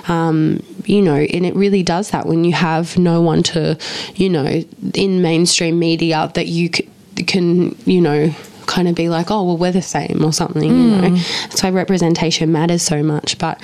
um, 0.07 0.62
you 0.85 1.01
know, 1.01 1.15
and 1.15 1.45
it 1.45 1.55
really 1.55 1.83
does 1.83 2.11
that 2.11 2.25
when 2.25 2.43
you 2.43 2.53
have 2.53 2.97
no 2.97 3.21
one 3.21 3.43
to, 3.43 3.77
you 4.15 4.29
know, 4.29 4.63
in 4.93 5.21
mainstream 5.21 5.79
media 5.79 6.31
that 6.35 6.47
you 6.47 6.69
c- 6.73 6.89
can, 7.25 7.75
you 7.85 8.01
know. 8.01 8.33
Kind 8.65 8.87
of 8.87 8.95
be 8.95 9.09
like, 9.09 9.29
oh 9.29 9.43
well, 9.43 9.57
we're 9.57 9.73
the 9.73 9.81
same 9.81 10.21
or 10.23 10.31
something, 10.31 10.63
you 10.63 10.87
know. 10.95 11.09
That's 11.09 11.61
why 11.61 11.69
representation 11.69 12.53
matters 12.53 12.81
so 12.81 13.03
much. 13.03 13.37
But 13.37 13.61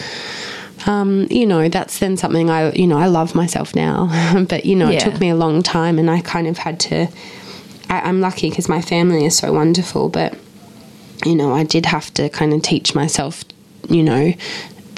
um, 0.87 1.25
you 1.29 1.45
know, 1.45 1.69
that's 1.69 1.99
then 1.99 2.17
something 2.17 2.49
I, 2.49 2.71
you 2.73 2.85
know, 2.85 2.97
I 2.97 3.07
love 3.07 3.33
myself 3.33 3.73
now. 3.75 4.09
but, 4.49 4.65
you 4.65 4.75
know, 4.75 4.89
Yeah. 4.89 4.97
it 4.97 5.01
took 5.01 5.19
me 5.21 5.29
a 5.29 5.35
long 5.35 5.63
time 5.63 5.99
and 5.99 6.11
I 6.11 6.19
kind 6.19 6.47
of 6.47 6.57
had 6.57 6.81
to, 6.81 7.07
I, 7.89 8.01
I'm 8.01 8.19
lucky 8.19 8.49
because 8.49 8.67
my 8.67 8.81
family 8.81 9.25
is 9.25 9.37
so 9.37 9.53
wonderful, 9.53 10.09
but, 10.09 10.37
you 11.25 11.35
know, 11.35 11.53
I 11.53 11.63
did 11.63 11.85
have 11.85 12.13
to 12.15 12.27
kind 12.29 12.53
of 12.53 12.61
teach 12.61 12.93
myself, 12.93 13.45
you 13.89 14.03
know, 14.03 14.33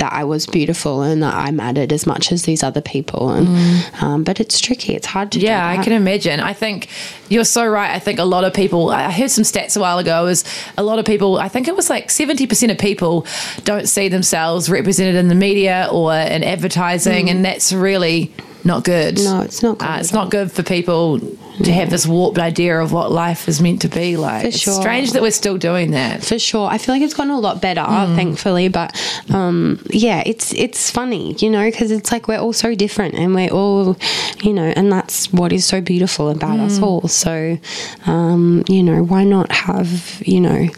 that 0.02 0.14
I 0.14 0.24
was 0.24 0.48
beautiful 0.48 1.04
and 1.04 1.22
that 1.22 1.36
I 1.36 1.52
mattered 1.52 1.94
as 1.94 2.08
much 2.08 2.32
as 2.32 2.42
these 2.42 2.64
other 2.64 2.82
people. 2.82 3.30
And, 3.30 3.86
um, 4.02 4.24
but 4.24 4.40
it's 4.40 4.60
tricky. 4.60 4.96
It's 4.96 5.06
hard 5.06 5.32
to 5.34 5.40
do 5.40 5.46
Yeah, 5.46 5.70
I 5.70 5.84
can 5.84 5.94
imagine. 5.94 6.40
I 6.40 6.54
think 6.54 6.90
you're 7.30 7.46
so 7.46 7.68
right. 7.68 7.92
I 7.92 8.00
think 8.00 8.18
a 8.18 8.24
lot 8.24 8.44
of 8.44 8.52
people, 8.52 8.90
I 8.90 9.12
heard 9.12 9.30
some 9.30 9.44
stats 9.44 9.78
a 9.78 9.80
while 9.80 10.00
ago, 10.00 10.26
is 10.26 10.44
a 10.76 10.82
lot 10.82 10.98
of 10.98 11.06
people, 11.06 11.38
I 11.38 11.50
think 11.50 11.68
it 11.68 11.76
was 11.76 11.88
like 11.88 12.08
70% 12.08 12.72
of 12.72 12.80
people 12.80 13.28
don't 13.64 13.88
see 13.88 14.08
themselves 14.10 14.72
represented 14.72 15.14
in 15.14 15.28
the 15.28 15.36
media 15.36 15.88
or 15.92 16.12
in 16.16 16.44
advertising, 16.44 17.30
and 17.30 17.46
that's 17.46 17.72
really 17.72 18.32
not 18.64 18.84
good. 18.84 19.16
Mm. 19.16 19.26
No, 19.26 19.42
it's 19.42 19.64
not 19.64 19.78
good 19.78 19.88
Uh, 19.88 19.98
it's 20.00 20.14
not 20.14 20.30
good 20.32 20.52
for 20.52 20.64
people 20.64 21.20
to 21.64 21.72
have 21.72 21.90
this 21.90 22.08
warped 22.08 22.40
idea 22.40 22.80
of 22.80 22.92
what 22.92 23.12
life 23.12 23.48
is 23.48 23.62
meant 23.62 23.82
to 23.82 23.88
be 23.88 24.18
like. 24.18 24.46
For 24.46 24.52
sure. 24.52 24.74
it's 24.74 24.82
strange 24.82 25.12
that 25.12 25.22
we're 25.22 25.32
still 25.32 25.58
doing 25.58 25.92
that. 25.92 26.24
for 26.24 26.40
sure. 26.40 26.68
I 26.68 26.78
feel 26.78 26.96
like 26.96 27.02
it's 27.02 27.14
gotten 27.14 27.32
a 27.32 27.40
lot 27.40 27.62
better, 27.62 27.84
thankfully. 28.16 28.68
But 28.70 28.96
um, 29.34 29.84
yeah, 29.90 30.24
it's 30.26 30.54
it's 30.54 30.90
funny, 30.90 31.36
you 31.40 31.50
know, 31.50 31.70
because 31.70 31.92
it's 31.92 32.12
like 32.12 32.28
we're 32.28 32.40
all 32.40 32.54
so 32.54 32.74
different, 32.76 33.16
and 33.16 33.36
we're 33.36 33.52
all, 33.52 33.98
you 34.42 34.54
know, 34.54 34.72
and 34.76 34.92
that's 34.92 35.32
what 35.32 35.52
is 35.54 35.66
so 35.66 35.82
beautiful 35.82 36.30
about 36.30 36.60
us 36.60 36.80
all. 36.80 37.08
So, 37.08 37.58
um, 38.06 38.64
you 38.68 38.84
know, 38.84 39.04
why 39.04 39.24
not 39.24 39.52
have, 39.52 40.22
you 40.26 40.42
know, 40.42 40.70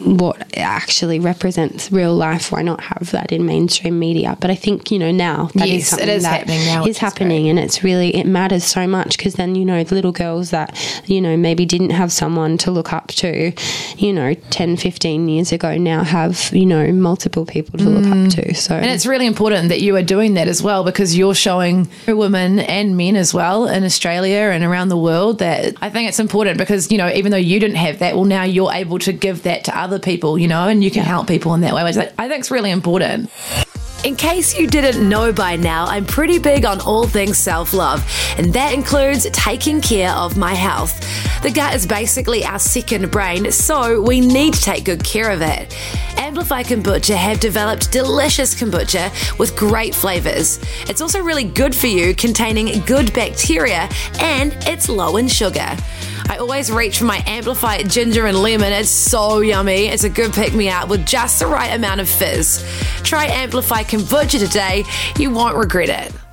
what 0.00 0.56
actually 0.56 1.18
represents 1.18 1.90
real 1.90 2.14
life? 2.14 2.52
Why 2.52 2.62
not 2.62 2.80
have 2.80 3.10
that 3.12 3.32
in 3.32 3.46
mainstream 3.46 3.98
media? 3.98 4.36
But 4.40 4.50
I 4.50 4.54
think 4.54 4.90
you 4.90 4.98
know 4.98 5.10
now 5.10 5.50
that 5.54 5.68
is 5.68 5.70
Yes, 5.70 5.86
it 5.86 5.90
something 5.90 6.08
is 6.08 6.22
that 6.22 6.38
happening 6.38 6.64
now, 6.66 6.84
Is 6.84 7.02
is 7.02 7.48
and 7.50 7.58
it's 7.58 7.82
really 7.82 8.14
it 8.14 8.26
matters 8.26 8.64
so 8.64 8.86
much 8.86 9.16
because 9.16 9.34
then 9.34 9.54
you 9.54 9.64
know 9.64 9.84
the 9.84 9.94
little 9.94 10.12
girls 10.12 10.50
that 10.50 10.76
you 11.06 11.20
know 11.20 11.36
maybe 11.36 11.66
didn't 11.66 11.90
have 11.90 12.12
someone 12.12 12.56
to 12.58 12.70
look 12.70 12.92
up 12.92 13.08
to 13.08 13.52
you 13.96 14.12
know 14.12 14.34
10 14.34 14.76
15 14.76 15.28
years 15.28 15.52
ago 15.52 15.76
now 15.76 16.04
have 16.04 16.50
you 16.52 16.66
know 16.66 16.92
multiple 16.92 17.46
people 17.46 17.78
to 17.78 17.84
look 17.84 18.06
up 18.06 18.16
mm. 18.16 18.30
to 18.34 18.54
so 18.54 18.74
And 18.74 18.86
it's 18.86 19.06
really 19.06 19.26
important 19.26 19.68
that 19.68 19.80
you 19.80 19.96
are 19.96 20.02
doing 20.02 20.34
that 20.34 20.48
as 20.48 20.62
well 20.62 20.84
because 20.84 21.16
you're 21.16 21.34
showing 21.34 21.88
women 22.06 22.60
and 22.60 22.96
men 22.96 23.16
as 23.16 23.32
well 23.32 23.66
in 23.68 23.84
Australia 23.84 24.50
and 24.52 24.64
around 24.64 24.88
the 24.88 24.96
world 24.96 25.38
that 25.38 25.74
I 25.80 25.90
think 25.90 26.08
it's 26.08 26.18
important 26.18 26.58
because, 26.58 26.90
you 26.90 26.98
know, 26.98 27.08
even 27.08 27.30
though 27.30 27.36
you 27.36 27.60
didn't 27.60 27.76
have 27.76 27.98
that, 28.00 28.14
well, 28.14 28.24
now 28.24 28.42
you're 28.42 28.72
able 28.72 28.98
to 29.00 29.12
give 29.12 29.42
that 29.44 29.64
to 29.64 29.76
other 29.86 29.98
people, 30.00 30.36
you 30.36 30.48
know, 30.48 30.66
and 30.66 30.82
you 30.82 30.90
can 30.90 31.04
help 31.04 31.28
people 31.28 31.54
in 31.54 31.60
that 31.60 31.72
way, 31.72 31.84
which 31.84 31.96
I 31.96 32.28
think 32.28 32.40
is 32.40 32.50
really 32.50 32.72
important. 32.72 33.30
In 34.02 34.16
case 34.16 34.58
you 34.58 34.66
didn't 34.66 35.08
know 35.08 35.32
by 35.32 35.54
now, 35.54 35.84
I'm 35.86 36.04
pretty 36.04 36.40
big 36.40 36.64
on 36.64 36.80
all 36.80 37.06
things 37.06 37.38
self 37.38 37.72
love, 37.72 38.04
and 38.36 38.52
that 38.52 38.74
includes 38.74 39.28
taking 39.30 39.80
care 39.80 40.10
of 40.10 40.36
my 40.36 40.54
health. 40.54 40.92
The 41.42 41.52
gut 41.52 41.72
is 41.74 41.86
basically 41.86 42.44
our 42.44 42.58
second 42.58 43.12
brain, 43.12 43.52
so 43.52 44.02
we 44.02 44.20
need 44.20 44.54
to 44.54 44.60
take 44.60 44.84
good 44.84 45.04
care 45.04 45.30
of 45.30 45.40
it. 45.40 45.72
Amplify 46.18 46.64
Kombucha 46.64 47.14
have 47.14 47.38
developed 47.38 47.92
delicious 47.92 48.54
kombucha 48.54 49.38
with 49.38 49.54
great 49.56 49.94
flavors. 49.94 50.58
It's 50.88 51.00
also 51.00 51.20
really 51.22 51.44
good 51.44 51.74
for 51.74 51.86
you, 51.86 52.12
containing 52.14 52.80
good 52.86 53.12
bacteria, 53.14 53.88
and 54.20 54.52
it's 54.66 54.88
low 54.88 55.16
in 55.16 55.28
sugar. 55.28 55.76
I 56.28 56.38
always 56.38 56.72
reach 56.72 56.98
for 56.98 57.04
my 57.04 57.22
Amplify 57.26 57.82
ginger 57.82 58.26
and 58.26 58.36
lemon. 58.36 58.72
It's 58.72 58.90
so 58.90 59.40
yummy. 59.40 59.86
It's 59.86 60.04
a 60.04 60.08
good 60.08 60.32
pick 60.32 60.54
me 60.54 60.68
up 60.68 60.88
with 60.88 61.06
just 61.06 61.38
the 61.38 61.46
right 61.46 61.68
amount 61.68 62.00
of 62.00 62.08
fizz. 62.08 62.64
Try 63.02 63.26
Amplify 63.26 63.84
Kombucha 63.84 64.38
today. 64.38 64.84
You 65.18 65.30
won't 65.30 65.56
regret 65.56 65.88
it. 65.88 66.25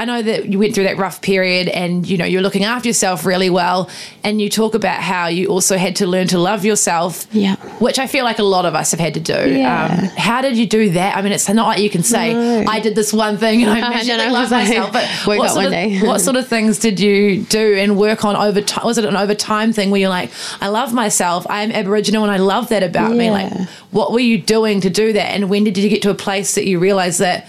I 0.00 0.04
know 0.04 0.22
that 0.22 0.46
you 0.46 0.58
went 0.60 0.74
through 0.74 0.84
that 0.84 0.96
rough 0.96 1.20
period 1.22 1.66
and 1.68 2.08
you 2.08 2.16
know 2.16 2.24
you're 2.24 2.40
looking 2.42 2.64
after 2.64 2.88
yourself 2.88 3.26
really 3.26 3.50
well 3.50 3.90
and 4.22 4.40
you 4.40 4.48
talk 4.48 4.74
about 4.74 5.00
how 5.02 5.26
you 5.26 5.48
also 5.48 5.76
had 5.76 5.96
to 5.96 6.06
learn 6.06 6.28
to 6.28 6.38
love 6.38 6.64
yourself 6.64 7.26
Yeah. 7.32 7.56
which 7.80 7.98
I 7.98 8.06
feel 8.06 8.24
like 8.24 8.38
a 8.38 8.44
lot 8.44 8.64
of 8.64 8.74
us 8.76 8.92
have 8.92 9.00
had 9.00 9.14
to 9.14 9.20
do. 9.20 9.34
Um, 9.34 9.56
Yeah. 9.56 10.08
how 10.16 10.40
did 10.40 10.56
you 10.56 10.66
do 10.66 10.90
that? 10.90 11.16
I 11.16 11.22
mean 11.22 11.32
it's 11.32 11.48
not 11.48 11.66
like 11.66 11.80
you 11.80 11.90
can 11.90 12.02
say 12.04 12.64
I 12.64 12.78
did 12.80 12.94
this 12.94 13.12
one 13.12 13.38
thing 13.38 13.62
and 13.62 13.70
I 13.72 13.80
No, 13.80 13.88
magically 13.90 14.16
no, 14.26 14.32
love 14.32 14.50
like, 14.50 14.68
myself 14.68 14.92
but 14.92 15.04
what 15.24 15.50
sort, 15.50 15.56
one 15.56 15.66
of, 15.66 15.70
day. 15.72 16.00
what 16.06 16.20
sort 16.20 16.36
of 16.36 16.46
things 16.54 16.78
did 16.78 17.00
you 17.00 17.42
do 17.42 17.74
and 17.74 17.96
work 17.96 18.24
on 18.24 18.36
over 18.36 18.60
time 18.60 18.84
was 18.86 18.98
it 18.98 19.04
an 19.04 19.16
over 19.16 19.34
time 19.34 19.72
thing 19.72 19.90
where 19.90 20.00
you're 20.00 20.10
like 20.10 20.30
I 20.60 20.68
love 20.68 20.92
myself. 20.94 21.44
I 21.50 21.62
am 21.62 21.72
Aboriginal 21.72 22.22
and 22.22 22.30
I 22.32 22.36
love 22.38 22.68
that 22.68 22.82
about 22.84 23.12
me. 23.16 23.30
Like 23.30 23.52
what 23.90 24.12
were 24.12 24.20
you 24.20 24.38
doing 24.40 24.80
to 24.82 24.90
do 24.90 25.12
that? 25.14 25.28
And 25.34 25.50
when 25.50 25.64
did 25.64 25.76
you 25.76 25.88
get 25.88 26.02
to 26.02 26.10
a 26.10 26.14
place 26.14 26.54
that 26.54 26.66
you 26.66 26.78
realized 26.78 27.18
that 27.20 27.46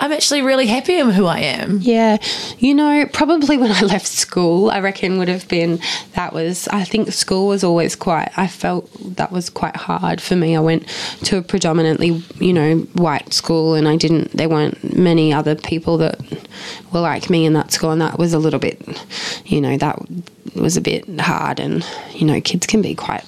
I'm 0.00 0.12
actually 0.12 0.42
really 0.42 0.66
happy 0.66 0.98
in 0.98 1.10
who 1.10 1.26
I 1.26 1.38
am 1.38 1.78
Yeah, 1.80 2.18
you 2.58 2.74
know, 2.74 3.06
probably 3.12 3.56
when 3.56 3.70
I 3.70 3.80
left 3.94 4.06
school, 4.06 4.70
I 4.70 4.80
reckon 4.80 5.18
would 5.18 5.28
have 5.28 5.48
been 5.48 5.80
that 6.14 6.32
was. 6.32 6.68
I 6.68 6.84
think 6.84 7.12
school 7.12 7.48
was 7.48 7.64
always 7.64 7.96
quite. 7.96 8.30
I 8.36 8.46
felt 8.46 8.90
that 9.16 9.32
was 9.32 9.50
quite 9.50 9.76
hard 9.76 10.20
for 10.20 10.36
me. 10.36 10.56
I 10.56 10.60
went 10.60 10.86
to 11.24 11.38
a 11.38 11.42
predominantly, 11.42 12.22
you 12.38 12.52
know, 12.52 12.78
white 12.94 13.32
school, 13.32 13.74
and 13.74 13.88
I 13.88 13.96
didn't. 13.96 14.32
There 14.32 14.48
weren't 14.48 14.96
many 14.96 15.32
other 15.32 15.54
people 15.54 15.98
that 15.98 16.20
were 16.92 17.00
like 17.00 17.30
me 17.30 17.44
in 17.44 17.52
that 17.54 17.72
school, 17.72 17.90
and 17.90 18.00
that 18.00 18.18
was 18.18 18.32
a 18.32 18.38
little 18.38 18.60
bit, 18.60 18.80
you 19.46 19.60
know, 19.60 19.76
that 19.78 19.98
was 20.54 20.76
a 20.76 20.80
bit 20.80 21.20
hard. 21.20 21.60
And, 21.60 21.86
you 22.12 22.26
know, 22.26 22.40
kids 22.40 22.66
can 22.66 22.82
be 22.82 22.94
quite 22.94 23.24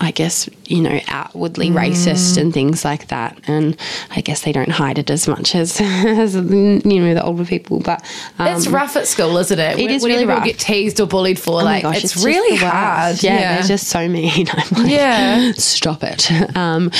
I 0.00 0.12
guess, 0.12 0.48
you 0.66 0.80
know, 0.80 1.00
outwardly 1.08 1.70
racist 1.70 2.40
and 2.40 2.54
things 2.54 2.84
like 2.84 3.08
that. 3.08 3.36
And 3.48 3.76
I 4.14 4.20
guess 4.20 4.42
they 4.42 4.52
don't 4.52 4.68
hide 4.70 4.96
it 4.98 5.10
as 5.10 5.26
much 5.26 5.56
as, 5.56 5.80
as 5.80 6.36
you 6.36 6.80
know, 7.00 7.14
the 7.14 7.22
older 7.24 7.44
people. 7.44 7.80
But 7.80 8.04
um, 8.38 8.46
it's 8.48 8.68
rough 8.68 8.94
at 8.96 9.08
school, 9.08 9.36
isn't 9.38 9.58
it? 9.58 9.78
It 9.78 9.90
is 9.90 10.02
When 10.04 10.12
really 10.12 10.24
rough. 10.24 10.44
get 10.44 10.58
teased 10.58 11.00
or 11.00 11.08
bullied 11.08 11.38
for, 11.38 11.60
oh 11.60 11.64
like, 11.64 11.82
gosh, 11.82 12.04
it's, 12.04 12.12
just 12.12 12.24
really 12.24 12.56
hard. 12.56 13.20
Yeah, 13.22 13.54
they're 13.54 13.62
just 13.66 13.88
so 13.88 14.08
mean. 14.08 14.46
I'm 14.52 14.82
like, 14.84 14.92
Yeah. 14.92 15.52
stop 15.56 16.02
it. 16.04 16.30
Um, 16.56 16.90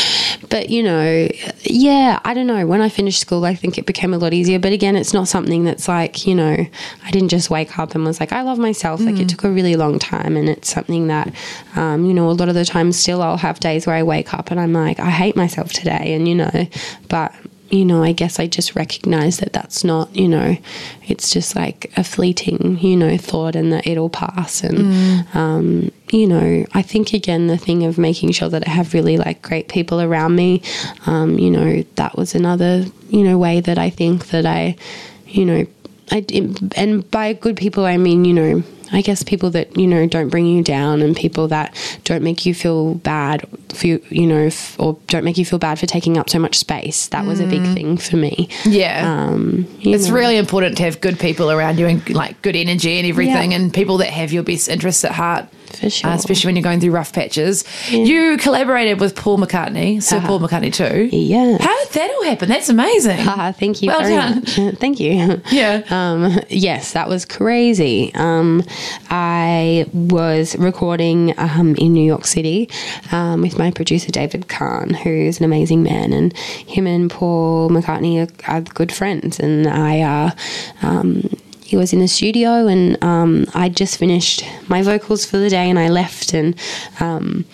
but 0.50 0.68
you 0.70 0.82
know, 0.82 1.28
yeah, 1.62 2.20
I 2.24 2.34
don't 2.34 2.46
know. 2.46 2.66
When 2.66 2.80
I 2.80 2.88
finished 2.88 3.20
school, 3.20 3.44
I 3.44 3.54
think 3.54 3.78
it 3.78 3.86
became 3.86 4.12
a 4.14 4.18
lot 4.18 4.32
easier. 4.32 4.58
But 4.58 4.72
again, 4.72 4.94
it's 4.96 5.12
not 5.14 5.26
something 5.28 5.64
that's 5.64 5.88
like 5.88 6.26
you 6.26 6.34
know, 6.34 6.66
I 7.04 7.10
didn't 7.10 7.28
just 7.28 7.50
wake 7.50 7.78
up 7.78 7.94
and 7.94 8.04
was 8.04 8.20
like, 8.20 8.32
I 8.32 8.42
love 8.42 8.58
myself. 8.58 9.00
Like 9.00 9.14
Mm. 9.16 9.20
it 9.22 9.28
took 9.28 9.44
a 9.44 9.50
really 9.50 9.76
long 9.76 9.98
time, 9.98 10.36
and 10.36 10.48
it's 10.48 10.72
something 10.72 11.06
that, 11.08 11.32
um, 11.76 12.04
you 12.06 12.12
know, 12.14 12.28
a 12.30 12.32
lot 12.32 12.48
of 12.48 12.54
the 12.54 12.64
time 12.64 12.87
still 12.92 13.22
I'll 13.22 13.36
have 13.36 13.60
days 13.60 13.86
where 13.86 13.96
I 13.96 14.02
wake 14.02 14.34
up 14.34 14.50
and 14.50 14.58
I'm 14.60 14.72
like, 14.72 14.98
I 15.00 15.10
hate 15.10 15.36
myself 15.36 15.72
today, 15.72 16.14
and 16.14 16.28
you 16.28 16.34
know, 16.34 16.66
but 17.08 17.32
you 17.70 17.84
know, 17.84 18.02
I 18.02 18.12
guess 18.12 18.38
I 18.38 18.46
just 18.46 18.74
recognize 18.74 19.38
that 19.38 19.52
that's 19.52 19.84
not, 19.84 20.14
you 20.16 20.26
know, 20.26 20.56
it's 21.06 21.30
just 21.30 21.54
like 21.54 21.92
a 21.96 22.04
fleeting, 22.04 22.78
you 22.80 22.96
know, 22.96 23.18
thought 23.18 23.54
and 23.54 23.72
that 23.72 23.86
it'll 23.86 24.08
pass. 24.08 24.62
And, 24.62 25.26
um, 25.34 25.92
you 26.10 26.26
know, 26.26 26.64
I 26.72 26.82
think 26.82 27.12
again, 27.12 27.46
the 27.46 27.58
thing 27.58 27.84
of 27.84 27.98
making 27.98 28.32
sure 28.32 28.48
that 28.48 28.66
I 28.66 28.70
have 28.70 28.94
really 28.94 29.18
like 29.18 29.42
great 29.42 29.68
people 29.68 30.00
around 30.00 30.34
me, 30.34 30.62
um, 31.06 31.38
you 31.38 31.50
know, 31.50 31.82
that 31.96 32.16
was 32.16 32.34
another, 32.34 32.86
you 33.10 33.22
know, 33.22 33.36
way 33.36 33.60
that 33.60 33.78
I 33.78 33.90
think 33.90 34.28
that 34.28 34.46
I, 34.46 34.76
you 35.26 35.44
know, 35.44 35.66
I, 36.10 36.24
and 36.76 37.10
by 37.10 37.34
good 37.34 37.58
people, 37.58 37.84
I 37.84 37.98
mean, 37.98 38.24
you 38.24 38.32
know, 38.32 38.62
I 38.92 39.02
guess 39.02 39.22
people 39.22 39.50
that 39.50 39.76
you 39.76 39.86
know 39.86 40.06
don't 40.06 40.28
bring 40.28 40.46
you 40.46 40.62
down 40.62 41.02
and 41.02 41.14
people 41.16 41.48
that 41.48 41.74
don't 42.04 42.22
make 42.22 42.46
you 42.46 42.54
feel 42.54 42.94
bad 42.94 43.46
for 43.74 43.86
you, 43.86 44.02
you 44.10 44.26
know, 44.26 44.46
f- 44.46 44.76
or 44.80 44.98
don't 45.08 45.24
make 45.24 45.36
you 45.38 45.44
feel 45.44 45.58
bad 45.58 45.78
for 45.78 45.86
taking 45.86 46.16
up 46.16 46.30
so 46.30 46.38
much 46.38 46.56
space. 46.58 47.08
That 47.08 47.26
was 47.26 47.40
a 47.40 47.46
big 47.46 47.62
thing 47.74 47.96
for 47.98 48.16
me. 48.16 48.48
Yeah. 48.64 49.02
Um, 49.28 49.66
it's 49.80 50.08
know. 50.08 50.14
really 50.14 50.36
important 50.36 50.76
to 50.78 50.82
have 50.84 51.00
good 51.00 51.18
people 51.18 51.50
around 51.50 51.78
you 51.78 51.86
and 51.86 52.08
like 52.10 52.40
good 52.42 52.56
energy 52.56 52.98
and 52.98 53.06
everything, 53.06 53.52
Yeah. 53.52 53.58
and 53.58 53.72
people 53.74 53.98
that 53.98 54.08
have 54.10 54.32
your 54.32 54.42
best 54.42 54.68
interests 54.68 55.04
at 55.04 55.12
heart. 55.12 55.46
For 55.76 55.90
sure. 55.90 56.10
uh, 56.10 56.14
especially 56.14 56.48
when 56.48 56.56
you're 56.56 56.62
going 56.62 56.80
through 56.80 56.90
rough 56.92 57.12
patches. 57.12 57.64
You 57.90 58.36
collaborated 58.38 59.00
with 59.00 59.14
Paul 59.14 59.38
McCartney, 59.38 60.02
Sir 60.02 60.20
Paul 60.20 60.40
McCartney 60.40 60.72
too. 60.72 61.14
Yeah. 61.16 61.56
How 61.60 61.84
did 61.84 61.92
that 61.94 62.10
all 62.10 62.24
happen? 62.24 62.48
That's 62.48 62.68
amazing. 62.68 63.18
Haha, 63.18 63.52
thank 63.58 63.82
you 63.82 63.88
Well 63.88 64.00
very 64.00 64.14
done. 64.14 64.34
much. 64.40 64.50
Thank 64.78 65.00
you. 65.00 65.40
Yeah. 65.50 65.82
Um, 65.90 66.40
yes, 66.48 66.92
that 66.92 67.08
was 67.08 67.24
crazy. 67.24 68.12
Um, 68.14 68.62
I 69.10 69.86
was 69.92 70.56
recording 70.56 71.34
um, 71.38 71.74
in 71.76 71.92
New 71.92 72.04
York 72.04 72.24
City 72.24 72.68
um, 73.12 73.42
with 73.42 73.58
my 73.58 73.70
producer 73.70 74.10
David 74.10 74.48
Kahne, 74.48 74.94
who's 74.96 75.38
an 75.38 75.44
amazing 75.44 75.82
man, 75.82 76.12
and 76.12 76.36
him 76.36 76.86
and 76.86 77.10
Paul 77.10 77.70
McCartney 77.70 78.26
are, 78.46 78.52
are 78.56 78.60
good 78.60 78.92
friends. 78.92 79.38
And 79.38 79.66
I, 79.66 80.00
uh, 80.00 80.30
um, 80.82 81.28
he 81.68 81.76
was 81.76 81.92
in 81.92 81.98
the 82.00 82.08
studio, 82.08 82.66
and 82.66 83.02
um, 83.04 83.44
I 83.54 83.68
just 83.68 83.98
finished 83.98 84.42
my 84.68 84.80
vocals 84.82 85.24
for 85.26 85.36
the 85.36 85.50
day, 85.50 85.68
and 85.70 85.78
I 85.78 85.88
left, 85.88 86.32
and. 86.34 86.54
Um, 87.00 87.44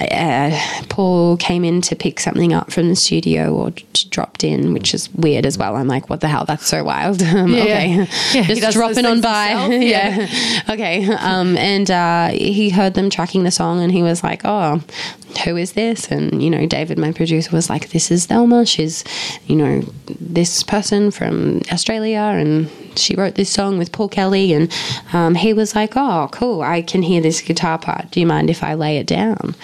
uh, 0.00 0.50
Paul 0.88 1.36
came 1.36 1.64
in 1.64 1.80
to 1.82 1.94
pick 1.94 2.18
something 2.18 2.52
up 2.52 2.72
from 2.72 2.88
the 2.88 2.96
studio 2.96 3.54
or 3.54 3.70
t- 3.70 4.08
dropped 4.10 4.42
in, 4.42 4.72
which 4.74 4.92
is 4.92 5.08
weird 5.14 5.46
as 5.46 5.56
well. 5.56 5.76
I'm 5.76 5.86
like, 5.86 6.10
what 6.10 6.20
the 6.20 6.26
hell? 6.26 6.44
That's 6.44 6.66
so 6.66 6.82
wild. 6.82 7.22
Um, 7.34 7.54
Yeah. 7.54 7.62
okay, 7.62 8.08
Yeah, 8.32 8.42
just 8.42 8.72
dropping 8.72 9.06
on 9.06 9.20
by. 9.20 9.50
himself. 9.50 9.82
yeah. 9.82 10.64
okay. 10.68 11.06
Um, 11.14 11.56
and 11.56 11.88
uh, 11.92 12.28
he 12.30 12.70
heard 12.70 12.94
them 12.94 13.08
tracking 13.08 13.44
the 13.44 13.52
song, 13.52 13.82
and 13.82 13.92
he 13.92 14.02
was 14.02 14.24
like, 14.24 14.40
oh. 14.44 14.82
Who 15.38 15.56
is 15.56 15.72
this? 15.72 16.08
And 16.10 16.42
you 16.42 16.50
know, 16.50 16.66
David, 16.66 16.98
my 16.98 17.12
producer, 17.12 17.50
was 17.54 17.68
like, 17.70 17.90
"This 17.90 18.10
is 18.10 18.26
Thelma. 18.26 18.64
She's, 18.66 19.04
you 19.46 19.56
know, 19.56 19.82
this 20.20 20.62
person 20.62 21.10
from 21.10 21.60
Australia, 21.72 22.18
and 22.20 22.70
she 22.96 23.14
wrote 23.14 23.34
this 23.34 23.50
song 23.50 23.78
with 23.78 23.92
Paul 23.92 24.08
Kelly." 24.08 24.52
And 24.52 24.72
um, 25.12 25.34
he 25.34 25.52
was 25.52 25.74
like, 25.74 25.92
"Oh, 25.96 26.28
cool! 26.32 26.62
I 26.62 26.82
can 26.82 27.02
hear 27.02 27.20
this 27.20 27.40
guitar 27.40 27.78
part. 27.78 28.10
Do 28.10 28.20
you 28.20 28.26
mind 28.26 28.50
if 28.50 28.62
I 28.62 28.74
lay 28.74 28.98
it 28.98 29.06
down?" 29.06 29.54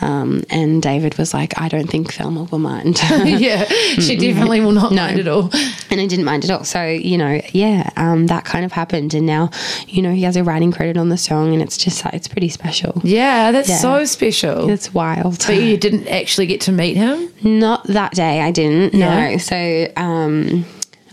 Um, 0.00 0.44
and 0.50 0.82
David 0.82 1.16
was 1.16 1.32
like, 1.32 1.58
"I 1.60 1.68
don't 1.68 1.88
think 1.88 2.12
Thelma 2.12 2.44
will 2.44 2.58
mind." 2.58 2.98
yeah, 3.10 3.64
she 3.64 4.16
definitely 4.16 4.60
will 4.60 4.72
not 4.72 4.92
mind 4.92 5.18
at 5.20 5.28
all. 5.28 5.50
and 5.90 6.00
I 6.00 6.06
didn't 6.06 6.24
mind 6.24 6.44
at 6.44 6.50
all. 6.50 6.64
So 6.64 6.84
you 6.86 7.16
know, 7.16 7.40
yeah, 7.52 7.90
um, 7.96 8.26
that 8.26 8.44
kind 8.44 8.64
of 8.64 8.72
happened, 8.72 9.14
and 9.14 9.26
now 9.26 9.50
you 9.88 10.02
know 10.02 10.12
he 10.12 10.22
has 10.22 10.36
a 10.36 10.44
writing 10.44 10.72
credit 10.72 10.96
on 10.96 11.08
the 11.08 11.16
song, 11.18 11.52
and 11.54 11.62
it's 11.62 11.76
just 11.78 12.04
it's 12.06 12.28
pretty 12.28 12.48
special. 12.48 13.00
Yeah, 13.04 13.50
that's 13.52 13.68
Yeah. 13.68 13.76
so 13.78 14.04
special. 14.04 14.68
It's 14.68 14.92
wild. 15.16 15.38
but 15.46 15.56
you 15.56 15.76
didn't 15.76 16.08
actually 16.08 16.46
get 16.46 16.60
to 16.62 16.72
meet 16.72 16.96
him. 16.96 17.28
Not 17.42 17.84
that 17.88 18.12
day, 18.12 18.40
I 18.40 18.50
didn't. 18.50 18.94
Yeah. 18.94 19.30
No. 19.32 19.36
So, 19.38 19.92
um, 19.96 20.64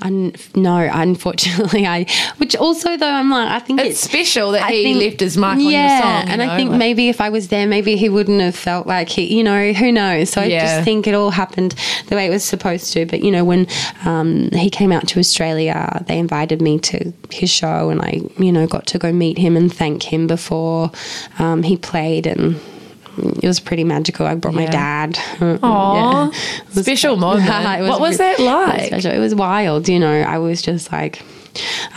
un- 0.02 0.34
no, 0.56 0.90
unfortunately, 0.92 1.86
I. 1.86 2.06
Which 2.38 2.56
also, 2.56 2.98
though, 2.98 3.10
I'm 3.12 3.30
like, 3.30 3.50
I 3.50 3.60
think 3.60 3.80
It's 3.82 3.90
it's. 3.90 4.00
special 4.02 4.52
that 4.52 4.64
I 4.64 4.72
he 4.72 4.84
think- 4.84 5.04
left 5.04 5.20
his 5.20 5.38
mark 5.38 5.60
yeah, 5.60 5.66
on 5.66 5.72
your 5.72 6.02
song. 6.02 6.28
you 6.28 6.34
and 6.34 6.42
I 6.42 6.58
think 6.58 6.70
like- 6.72 6.80
maybe 6.80 7.10
if 7.10 7.22
I 7.22 7.30
was 7.30 7.50
there, 7.50 7.68
maybe 7.68 7.96
he 7.98 8.10
wouldn't 8.10 8.42
have 8.42 8.56
felt 8.56 8.88
like 8.88 9.10
he, 9.10 9.36
you 9.38 9.44
know, 9.44 9.74
who 9.74 9.92
knows. 9.92 10.30
So 10.32 10.42
I 10.42 10.50
just 10.50 10.84
think 10.84 11.06
it 11.08 11.14
all 11.14 11.30
happened 11.32 11.76
the 12.08 12.16
way 12.16 12.26
it 12.26 12.30
was 12.30 12.44
supposed 12.44 12.92
to. 12.94 13.06
But 13.06 13.24
you 13.24 13.32
know, 13.32 13.44
when 13.46 13.68
um, 14.06 14.50
he 14.52 14.70
came 14.70 14.92
out 14.92 15.08
to 15.10 15.20
Australia, 15.20 16.04
they 16.08 16.18
invited 16.18 16.62
me 16.62 16.80
to 16.80 17.14
his 17.30 17.50
show, 17.52 17.90
and 17.90 18.02
I, 18.02 18.22
you 18.38 18.52
know, 18.52 18.66
got 18.68 18.88
to 18.88 18.98
go 18.98 19.12
meet 19.12 19.38
him 19.38 19.56
and 19.58 19.72
thank 19.74 20.04
him 20.04 20.28
before 20.28 20.92
um, 21.40 21.64
he 21.64 21.78
played, 21.78 22.26
and 22.28 22.60
it 23.17 23.47
was 23.47 23.60
pretty 23.60 23.84
magical. 23.84 24.26
I 24.26 24.36
brought 24.36 24.54
my 24.56 24.65
dad. 24.67 25.17
Aw, 25.41 25.58
Yeah. 25.62 26.32
Was- 26.76 26.86
special 26.86 27.17
moment. 27.17 27.50
It 27.82 27.88
what 27.88 28.00
was 28.02 28.17
that 28.17 28.39
it 28.39 28.43
was 28.43 28.67
like? 28.69 28.88
special. 28.88 29.12
It 29.12 29.19
was 29.19 29.36
wild, 29.36 29.88
you 29.89 30.00
know. 30.00 30.21
I 30.21 30.38
was 30.38 30.62
just 30.62 30.91
like, 30.91 31.21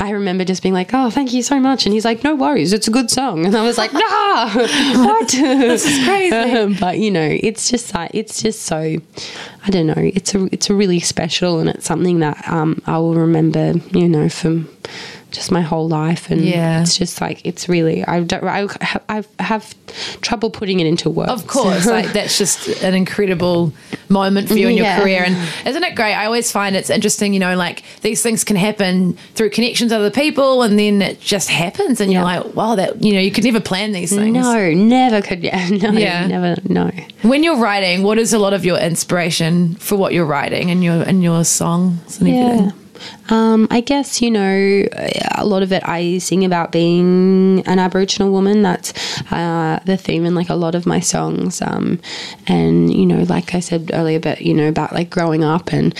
I 0.01 0.11
remember 0.11 0.45
just 0.45 0.63
being 0.63 0.75
like, 0.75 0.91
"Oh, 0.93 1.11
thank 1.11 1.33
you 1.33 1.43
so 1.43 1.61
much," 1.61 1.87
and 1.87 1.93
he's 1.93 2.05
like, 2.05 2.25
"No 2.25 2.35
worries, 2.35 2.73
it's 2.73 2.89
a 2.89 2.91
good 2.91 3.09
song," 3.11 3.47
and 3.47 3.55
I 3.57 3.63
was 3.63 3.79
like, 3.79 3.93
"Nah, 3.93 4.49
what? 5.07 5.29
this 5.29 5.87
is 5.87 6.05
crazy. 6.05 6.75
but 6.81 6.99
you 6.99 7.11
know, 7.11 7.29
it's 7.41 7.71
just 7.71 7.95
like 7.95 8.11
it's 8.15 8.43
just 8.43 8.63
so, 8.63 8.77
I 9.65 9.71
don't 9.71 9.87
know. 9.87 9.95
It's 9.97 10.35
a 10.35 10.47
it's 10.53 10.71
a 10.71 10.75
really 10.75 10.99
special, 11.01 11.61
and 11.61 11.69
it's 11.71 11.87
something 11.87 12.19
that 12.21 12.49
um, 12.49 12.83
I 12.87 12.99
will 12.99 13.15
remember, 13.15 13.75
you 13.93 14.09
know, 14.09 14.29
from 14.29 14.69
just 15.35 15.51
my 15.51 15.61
whole 15.61 15.89
life, 15.89 16.31
and 16.31 16.45
Yeah. 16.45 16.81
it's 16.81 16.97
just 16.97 17.21
like 17.21 17.45
it's 17.45 17.69
really 17.69 18.05
I 18.05 18.21
don't 18.21 18.45
I 18.45 18.67
have, 18.81 19.03
I 19.39 19.43
have 19.43 19.75
trouble 20.21 20.51
putting 20.51 20.81
it 20.81 20.87
into 20.87 21.11
words. 21.11 21.31
Of 21.33 21.47
course, 21.47 21.87
like 21.87 22.13
that's 22.17 22.39
just 22.39 22.69
an 22.83 22.95
incredible 22.95 23.73
moment 24.09 24.49
for 24.49 24.55
you 24.55 24.69
in 24.69 24.77
your 24.77 24.87
Yeah. 24.87 25.01
career, 25.01 25.25
and 25.27 25.37
isn't 25.67 25.83
it 25.85 25.95
great? 25.95 26.15
I 26.15 26.27
always 26.27 26.51
find 26.53 26.77
it's 26.77 26.91
interesting, 26.91 27.35
you 27.35 27.41
know, 27.41 27.57
like 27.57 27.83
these 28.03 28.23
things 28.23 28.45
can 28.45 28.57
happen 28.57 29.17
through 29.35 29.51
connections 29.51 29.91
with 29.93 30.01
other 30.01 30.11
people, 30.11 30.63
and 30.63 30.79
then 30.79 31.03
it 31.03 31.21
just 31.21 31.49
happens, 31.51 32.01
and 32.01 32.13
you're 32.13 32.23
like, 32.23 32.55
wow, 32.55 32.75
that 32.77 33.03
you 33.03 33.13
know, 33.13 33.21
you 33.21 33.31
could 33.31 33.45
never 33.45 33.61
plan 33.61 33.93
these 33.93 34.15
things. 34.15 34.33
No, 34.35 34.73
never 34.73 35.21
could. 35.21 35.43
Yeah, 35.43 35.69
no, 35.71 35.91
Yeah. 35.93 36.27
never. 36.27 36.57
No. 36.69 36.91
When 37.23 37.43
you're 37.43 37.59
writing, 37.59 38.03
what 38.03 38.19
is 38.19 38.33
a 38.33 38.39
lot 38.39 38.53
of 38.53 38.65
your 38.65 38.79
inspiration 38.79 39.75
for 39.77 39.97
what 39.97 40.13
you're 40.13 40.27
writing 40.27 40.71
and 40.71 40.83
your 40.85 41.03
and 41.03 41.23
your 41.23 41.45
songs 41.45 42.21
and 42.21 42.29
everything? 42.29 42.73
Yeah. 43.31 43.35
Um, 43.55 43.67
I 43.71 43.81
guess, 43.81 44.21
you 44.21 44.31
know, 44.31 44.85
a 45.37 45.45
lot 45.47 45.63
of 45.63 45.73
it 45.73 45.83
I 45.87 46.19
sing 46.19 46.45
about 46.45 46.73
being 46.73 47.63
an 47.67 47.79
Aboriginal 47.79 48.31
woman. 48.31 48.63
That's 48.63 48.93
uh, 49.33 49.81
the 49.85 49.97
theme 49.97 50.25
in 50.25 50.35
like 50.35 50.51
a 50.51 50.55
lot 50.55 50.75
of 50.75 50.87
my 50.87 51.01
songs. 51.01 51.63
Um, 51.63 52.01
and, 52.47 52.93
you 52.93 53.07
know, 53.07 53.23
like 53.25 53.55
I 53.55 53.61
said 53.61 53.91
earlier, 53.95 54.21
but, 54.21 54.43
you 54.43 54.55
know, 54.55 54.69
about 54.69 54.93
like 54.93 55.11
growing 55.11 55.43
up 55.45 55.73
and, 55.73 55.95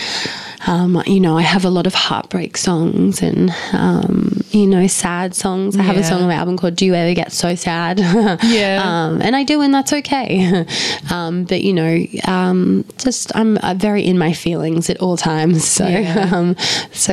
um, 0.67 1.01
you 1.05 1.19
know, 1.19 1.37
I 1.37 1.41
have 1.43 1.63
a 1.65 1.69
lot 1.69 1.85
of 1.85 1.93
heartbreak 1.93 2.57
songs 2.57 3.21
and, 3.21 3.51
um, 3.73 4.41
you 4.51 4.65
know, 4.65 4.87
sad 4.87 5.35
songs. 5.35 5.77
I 5.77 5.83
have 5.83 5.97
a 5.97 6.03
song 6.03 6.21
on 6.21 6.27
my 6.27 6.33
album 6.35 6.57
called 6.57 6.75
Do 6.75 6.85
You 6.85 6.95
Ever 6.95 7.13
Get 7.13 7.31
So 7.31 7.55
Sad? 7.55 7.99
Yeah. 8.45 8.81
um, 9.07 9.21
and 9.21 9.35
I 9.35 9.43
do, 9.43 9.61
and 9.61 9.73
that's 9.73 9.91
okay. 9.93 10.65
um, 11.11 11.43
but, 11.45 11.61
you 11.61 11.73
know, 11.73 12.05
um, 12.27 12.85
just 12.97 13.35
I'm 13.35 13.57
uh, 13.57 13.73
very 13.75 14.03
in 14.03 14.17
my 14.17 14.33
feelings 14.33 14.89
at 14.89 14.97
all 14.97 15.17
times. 15.17 15.65
So, 15.75 15.85
Yeah. 15.87 16.29
um, 16.33 16.55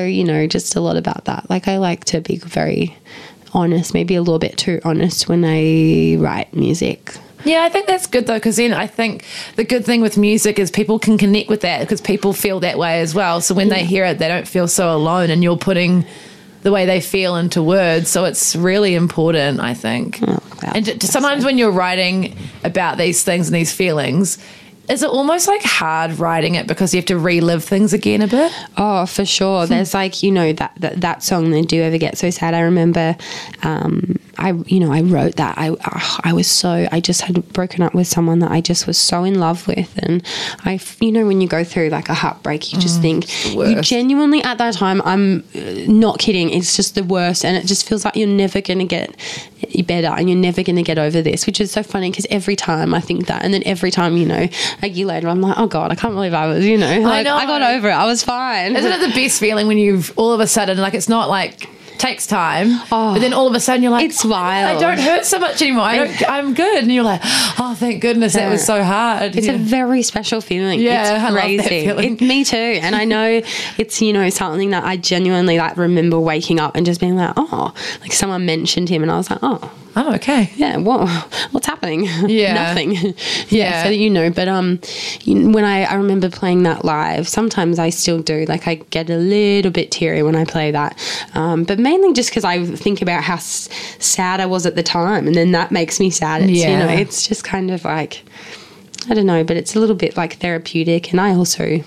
so 0.03 0.07
you 0.07 0.25
know, 0.25 0.49
just 0.49 0.75
a 0.75 0.81
lot 0.81 0.97
about 0.97 1.27
that. 1.27 1.49
Like 1.49 1.69
I 1.69 1.79
like 1.79 2.05
to 2.07 2.21
be 2.21 2.37
very 2.39 2.97
honest, 3.55 3.95
maybe 3.95 4.17
a 4.17 4.21
little 4.21 4.41
bit 4.41 4.59
too 4.59 4.81
honest 4.85 5.29
when 5.29 5.45
I 5.45 6.17
write 6.21 6.53
music. 6.53 7.15
Yeah, 7.45 7.63
I 7.63 7.69
think 7.69 7.87
that's 7.87 8.09
good 8.09 8.27
though, 8.27 8.35
because 8.35 8.57
then 8.57 8.73
I 8.73 8.89
think 8.89 9.25
the 9.55 9.63
good 9.63 9.85
thing 9.85 10.01
with 10.01 10.19
music 10.19 10.59
is 10.59 10.73
people 10.73 10.99
can 10.99 11.19
connect 11.19 11.49
with 11.49 11.61
that 11.61 11.81
because 11.81 12.01
people 12.01 12.33
feel 12.33 12.59
that 12.61 12.79
way 12.79 13.01
as 13.01 13.15
well. 13.15 13.41
So 13.41 13.55
when 13.55 13.69
they 13.69 13.85
hear 13.85 14.05
it, 14.05 14.19
they 14.19 14.27
don't 14.27 14.49
feel 14.49 14.67
so 14.67 14.93
alone, 14.93 15.31
and 15.31 15.41
you're 15.43 15.57
putting 15.57 16.05
the 16.63 16.73
way 16.73 16.85
they 16.85 17.01
feel 17.01 17.37
into 17.37 17.63
words. 17.63 18.09
So 18.09 18.25
it's 18.25 18.57
really 18.57 18.97
important, 18.97 19.61
I 19.61 19.75
think. 19.75 20.19
Oh, 20.23 20.39
wow. 20.63 20.73
and 20.75 21.03
sometimes 21.03 21.45
when 21.45 21.59
you're 21.59 21.73
writing 21.73 22.37
about 22.65 22.99
these 22.99 23.23
things 23.23 23.49
and 23.49 23.55
these 23.55 23.73
feelings, 23.73 24.39
is 24.89 25.03
it 25.03 25.09
almost 25.09 25.49
like 25.49 25.63
hard 25.63 26.19
writing 26.19 26.55
it 26.55 26.67
because 26.67 26.93
you 26.93 26.99
have 26.99 27.07
to 27.07 27.19
relive 27.19 27.65
things 27.65 27.93
again 27.93 28.23
a 28.23 28.27
bit? 28.27 28.53
Oh, 28.77 29.07
for 29.07 29.25
sure. 29.25 29.67
There's 29.67 29.95
like 29.95 30.23
you 30.23 30.33
know 30.33 30.53
that 30.53 30.73
that, 30.79 31.01
that 31.01 31.23
song 31.23 31.51
that 31.51 31.69
do 31.69 31.81
ever 31.83 31.99
get 31.99 32.19
so 32.19 32.31
sad. 32.31 32.55
I 32.55 32.61
remember, 32.61 33.17
um, 33.63 34.19
I 34.39 34.53
you 34.67 34.81
know 34.81 34.93
I 34.93 35.03
wrote 35.03 35.37
that. 35.37 35.57
I 35.59 35.77
I 36.25 36.33
was 36.33 36.51
so 36.51 36.89
I 36.91 37.01
just 37.01 37.23
had 37.23 37.47
broken 37.53 37.83
up 37.83 37.95
with 37.95 38.07
someone 38.07 38.39
that 38.41 38.51
I 38.51 38.61
just 38.61 38.87
was 38.87 38.99
so 38.99 39.25
in 39.25 39.39
love 39.39 39.67
with, 39.67 39.91
and 39.99 40.23
I 40.65 40.81
you 41.01 41.13
know 41.13 41.27
when 41.27 41.41
you 41.41 41.49
go 41.49 41.65
through 41.65 41.91
like 41.91 42.09
a 42.09 42.15
heartbreak, 42.15 42.73
you 42.73 42.79
just 42.79 43.01
think 43.01 43.55
you 43.55 43.81
genuinely 43.83 44.43
at 44.43 44.59
that 44.59 44.75
time. 44.75 45.03
I'm 45.05 45.45
uh, 45.55 45.61
not 45.87 46.19
kidding. 46.19 46.51
It's 46.51 46.77
just 46.77 46.95
the 46.95 47.05
worst, 47.05 47.45
and 47.45 47.57
it 47.57 47.67
just 47.67 47.89
feels 47.89 48.05
like 48.05 48.17
you're 48.17 48.29
never 48.29 48.61
gonna 48.61 48.87
get 48.87 49.17
better, 49.87 50.09
and 50.09 50.29
you're 50.29 50.39
never 50.39 50.63
gonna 50.63 50.83
get 50.83 50.99
over 50.99 51.23
this. 51.23 51.47
Which 51.47 51.61
is 51.61 51.71
so 51.71 51.83
funny 51.83 52.11
because 52.11 52.27
every 52.31 52.57
time 52.57 52.95
I 52.95 53.01
think 53.01 53.27
that, 53.27 53.45
and 53.45 53.53
then 53.53 53.63
every 53.67 53.91
time 53.91 54.17
you 54.17 54.27
know 54.27 54.49
a 54.83 54.89
year 54.89 55.07
later, 55.07 55.29
I'm 55.29 55.41
like, 55.41 55.59
oh 55.59 55.67
god, 55.67 55.93
I 55.93 55.95
can't 55.95 56.15
believe 56.15 56.35
I 56.35 56.47
was 56.47 56.65
you 56.67 56.79
know 56.79 57.01
like, 57.01 57.25
know. 57.25 57.37
I 57.37 57.47
got 57.47 57.63
over 57.63 57.89
it. 57.89 57.93
I 57.93 58.07
was 58.07 58.23
fine. 58.23 58.77
Isn't 58.77 58.93
it 58.93 59.07
the 59.07 59.15
best 59.15 59.41
feeling 59.41 59.67
when 59.67 59.79
you've 59.79 60.13
all 60.17 60.33
of 60.33 60.41
a 60.41 60.47
sudden 60.47 60.79
like 60.79 60.95
it's 60.95 61.09
not 61.09 61.29
like 61.29 61.69
takes 62.03 62.27
time, 62.27 62.81
but 62.91 63.21
then 63.21 63.33
all 63.33 63.47
of 63.47 63.55
a 63.55 63.61
sudden 63.61 63.83
you're 63.83 63.93
like, 63.93 64.11
It's 64.11 64.25
wild. 64.25 64.77
I 64.77 64.81
don't 64.81 64.99
hurt 64.99 65.25
so 65.25 65.39
much 65.39 65.63
anymore. 65.63 65.85
I 65.85 65.97
don't, 65.99 66.29
I'm 66.29 66.55
good, 66.55 66.83
and 66.83 66.93
you're 66.93 67.05
like, 67.05 67.21
oh, 67.25 67.77
thank 67.79 68.03
goodness 68.03 68.33
that 68.35 68.51
was 68.51 68.65
so 68.65 68.83
hard. 68.83 69.37
It's 69.37 69.47
Yeah. 69.47 69.55
a 69.55 69.59
very 69.59 70.03
special 70.03 70.41
feeling. 70.41 70.81
Yeah, 70.81 71.03
it's 71.03 71.11
I 71.11 71.29
love 71.31 71.35
that 71.35 71.67
crazy. 71.69 71.87
It- 71.87 72.21
me 72.21 72.45
too. 72.45 72.57
And 72.57 72.97
I 72.97 73.05
know 73.05 73.41
it's 73.79 74.03
you 74.03 74.13
know 74.13 74.29
something 74.31 74.71
that 74.71 74.85
I 74.85 74.97
genuinely 74.97 75.59
like 75.59 75.77
remember 75.77 76.19
waking 76.19 76.59
up 76.59 76.75
and 76.77 76.85
just 76.85 77.01
being 77.01 77.17
like, 77.17 77.33
oh, 77.37 77.73
like 78.01 78.13
someone 78.13 78.45
mentioned 78.47 78.89
him, 78.89 79.03
and 79.03 79.11
I 79.11 79.17
was 79.17 79.31
like, 79.31 79.39
oh, 79.43 79.73
oh, 79.95 80.15
okay. 80.15 80.51
yeah, 80.57 80.79
what, 80.79 81.09
what's 81.53 81.67
happening? 81.67 82.05
Yeah. 82.27 82.55
nothing. 82.75 82.93
Yeah. 82.93 83.13
yeah, 83.49 83.83
so 83.85 83.89
that 83.91 83.97
you 83.97 84.11
know. 84.11 84.31
But 84.31 84.49
um, 84.49 84.81
you, 85.23 85.51
when 85.51 85.65
I 85.65 85.85
I 85.85 85.95
remember 85.95 86.31
playing 86.31 86.63
that 86.65 86.85
live, 86.85 87.29
sometimes 87.29 87.79
I 87.79 87.91
still 87.91 88.21
do. 88.23 88.45
Like 88.49 88.67
I 88.67 88.77
get 88.91 89.09
a 89.11 89.17
little 89.17 89.71
bit 89.71 89.91
teary 89.91 90.23
when 90.23 90.35
I 90.35 90.45
play 90.45 90.71
that, 90.73 90.99
um, 91.35 91.65
but 91.65 91.79
mainly 91.93 92.13
just 92.15 92.31
because 92.31 92.45
I 92.45 92.65
think 92.65 93.03
about 93.03 93.23
how 93.23 93.35
s- 93.35 93.69
sad 93.99 94.41
I 94.41 94.47
was 94.47 94.67
at 94.67 94.75
the 94.77 94.83
time, 94.83 95.27
and 95.27 95.35
then 95.37 95.53
that 95.53 95.71
makes 95.71 96.01
me 96.01 96.11
sad. 96.11 96.43
It's, 96.43 96.53
you 96.53 96.67
know, 96.67 96.87
Yeah. 96.87 97.01
it's 97.01 97.27
just 97.27 97.45
kind 97.45 97.71
of 97.71 97.85
like. 97.85 98.23
I 99.11 99.15
don't 99.15 99.27
know, 99.27 99.43
but 99.43 99.57
it's 99.57 99.75
a 99.75 99.81
little 99.81 99.97
bit 99.97 100.17
like 100.17 100.35
therapeutic. 100.35 101.11
And 101.11 101.21
I 101.21 101.35
also, 101.35 101.83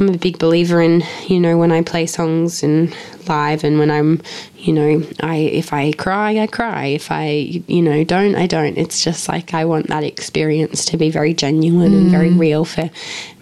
I'm 0.00 0.08
a 0.08 0.16
big 0.16 0.38
believer 0.38 0.80
in, 0.80 1.04
you 1.28 1.38
know, 1.38 1.58
when 1.58 1.70
I 1.70 1.82
play 1.82 2.06
songs 2.06 2.62
and 2.62 2.96
live 3.28 3.64
and 3.64 3.78
when 3.78 3.90
I'm, 3.90 4.22
you 4.56 4.72
know, 4.72 5.02
I, 5.20 5.36
if 5.36 5.74
I 5.74 5.92
cry, 5.92 6.38
I 6.38 6.46
cry. 6.46 6.86
If 6.86 7.10
I, 7.10 7.26
you 7.66 7.82
know, 7.82 8.02
don't, 8.02 8.34
I 8.34 8.46
don't. 8.46 8.78
It's 8.78 9.04
just 9.04 9.28
like 9.28 9.52
I 9.52 9.66
want 9.66 9.88
that 9.88 10.04
experience 10.04 10.86
to 10.86 10.96
be 10.96 11.10
very 11.10 11.34
genuine 11.34 11.92
and 11.92 12.10
very 12.10 12.30
mm. 12.30 12.40
real 12.40 12.64
for 12.64 12.88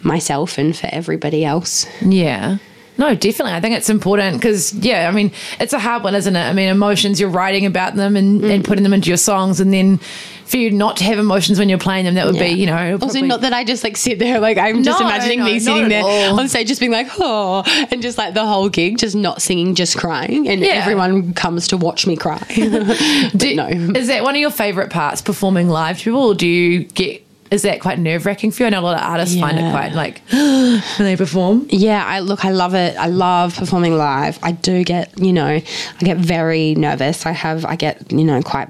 myself 0.03 0.59
and 0.59 0.77
for 0.77 0.88
everybody 0.90 1.45
else. 1.45 1.87
Yeah. 2.03 2.59
No, 3.01 3.15
definitely. 3.15 3.55
I 3.55 3.61
think 3.61 3.75
it's 3.77 3.89
important 3.89 4.37
because, 4.37 4.75
yeah, 4.75 5.09
I 5.09 5.11
mean, 5.11 5.33
it's 5.59 5.73
a 5.73 5.79
hard 5.79 6.03
one, 6.03 6.15
isn't 6.15 6.37
it? 6.37 6.43
I 6.43 6.53
mean, 6.53 6.69
emotions, 6.69 7.19
you're 7.19 7.31
writing 7.31 7.65
about 7.65 7.95
them 7.95 8.15
and, 8.15 8.45
and 8.45 8.63
mm. 8.63 8.67
putting 8.67 8.83
them 8.83 8.93
into 8.93 9.09
your 9.09 9.17
songs. 9.17 9.59
And 9.59 9.73
then 9.73 9.97
for 10.45 10.59
you 10.59 10.71
not 10.71 10.99
to 10.99 11.05
have 11.05 11.19
emotions 11.19 11.59
when 11.59 11.71
you're 11.71 11.79
playing 11.79 12.05
them, 12.05 12.17
that 12.17 12.27
would 12.27 12.39
be, 12.39 12.49
you 12.49 12.67
know. 12.67 12.99
Also, 13.01 13.21
not 13.23 13.41
that 13.41 13.55
I 13.55 13.65
just 13.65 13.85
like 13.85 13.97
sit 13.97 14.19
there, 14.19 14.39
like 14.39 14.59
I'm 14.59 14.83
just 14.83 15.01
No, 15.01 15.07
imagining 15.07 15.39
no, 15.39 15.47
me 15.47 15.61
sitting 15.61 15.89
there 15.89 16.03
all. 16.05 16.39
on 16.39 16.47
stage, 16.51 16.69
just 16.69 16.79
being 16.79 16.93
like, 16.93 17.07
oh, 17.19 17.63
and 17.91 18.03
just 18.03 18.19
like 18.19 18.35
the 18.35 18.45
whole 18.45 18.69
gig, 18.69 18.99
just 18.99 19.17
not 19.17 19.41
singing, 19.41 19.75
just 19.75 19.97
crying, 19.97 20.47
and 20.47 20.61
Yeah. 20.61 20.73
everyone 20.73 21.33
comes 21.33 21.69
to 21.69 21.79
watch 21.79 22.07
me 22.07 22.17
cry. 22.19 22.45
Do- 23.35 23.55
no, 23.55 23.67
Is 23.67 24.09
that 24.09 24.25
one 24.25 24.35
of 24.35 24.41
your 24.43 24.51
favorite 24.51 24.91
parts, 24.91 25.23
performing 25.23 25.71
live 25.71 25.97
to 26.01 26.05
people? 26.05 26.23
Or 26.23 26.35
do 26.35 26.47
you 26.47 26.85
get, 26.85 27.25
is 27.51 27.63
that 27.63 27.81
quite 27.81 27.99
nerve 27.99 28.27
wracking 28.27 28.51
for 28.51 28.63
you? 28.63 28.67
I 28.69 28.71
know 28.71 28.81
a 28.81 28.83
lot 28.83 28.97
of 28.97 29.03
artists 29.03 29.39
find 29.39 29.59
it 29.59 29.71
quite 29.73 29.93
like 29.93 30.23
when 30.31 30.81
they 30.99 31.17
perform. 31.17 31.67
Yeah, 31.69 32.05
I 32.07 32.21
look, 32.21 32.45
I 32.45 32.51
love 32.51 32.75
it. 32.75 32.97
I 32.97 33.07
love 33.07 33.57
performing 33.57 33.97
live. 33.97 34.39
I 34.43 34.53
do 34.53 34.85
get, 34.85 35.19
you 35.19 35.33
know, 35.33 35.47
I 35.47 36.05
get 36.05 36.17
very 36.19 36.75
nervous. 36.77 37.27
I 37.27 37.33
have, 37.33 37.65
I 37.65 37.75
get, 37.75 38.13
you 38.13 38.25
know, 38.25 38.41
quite, 38.43 38.69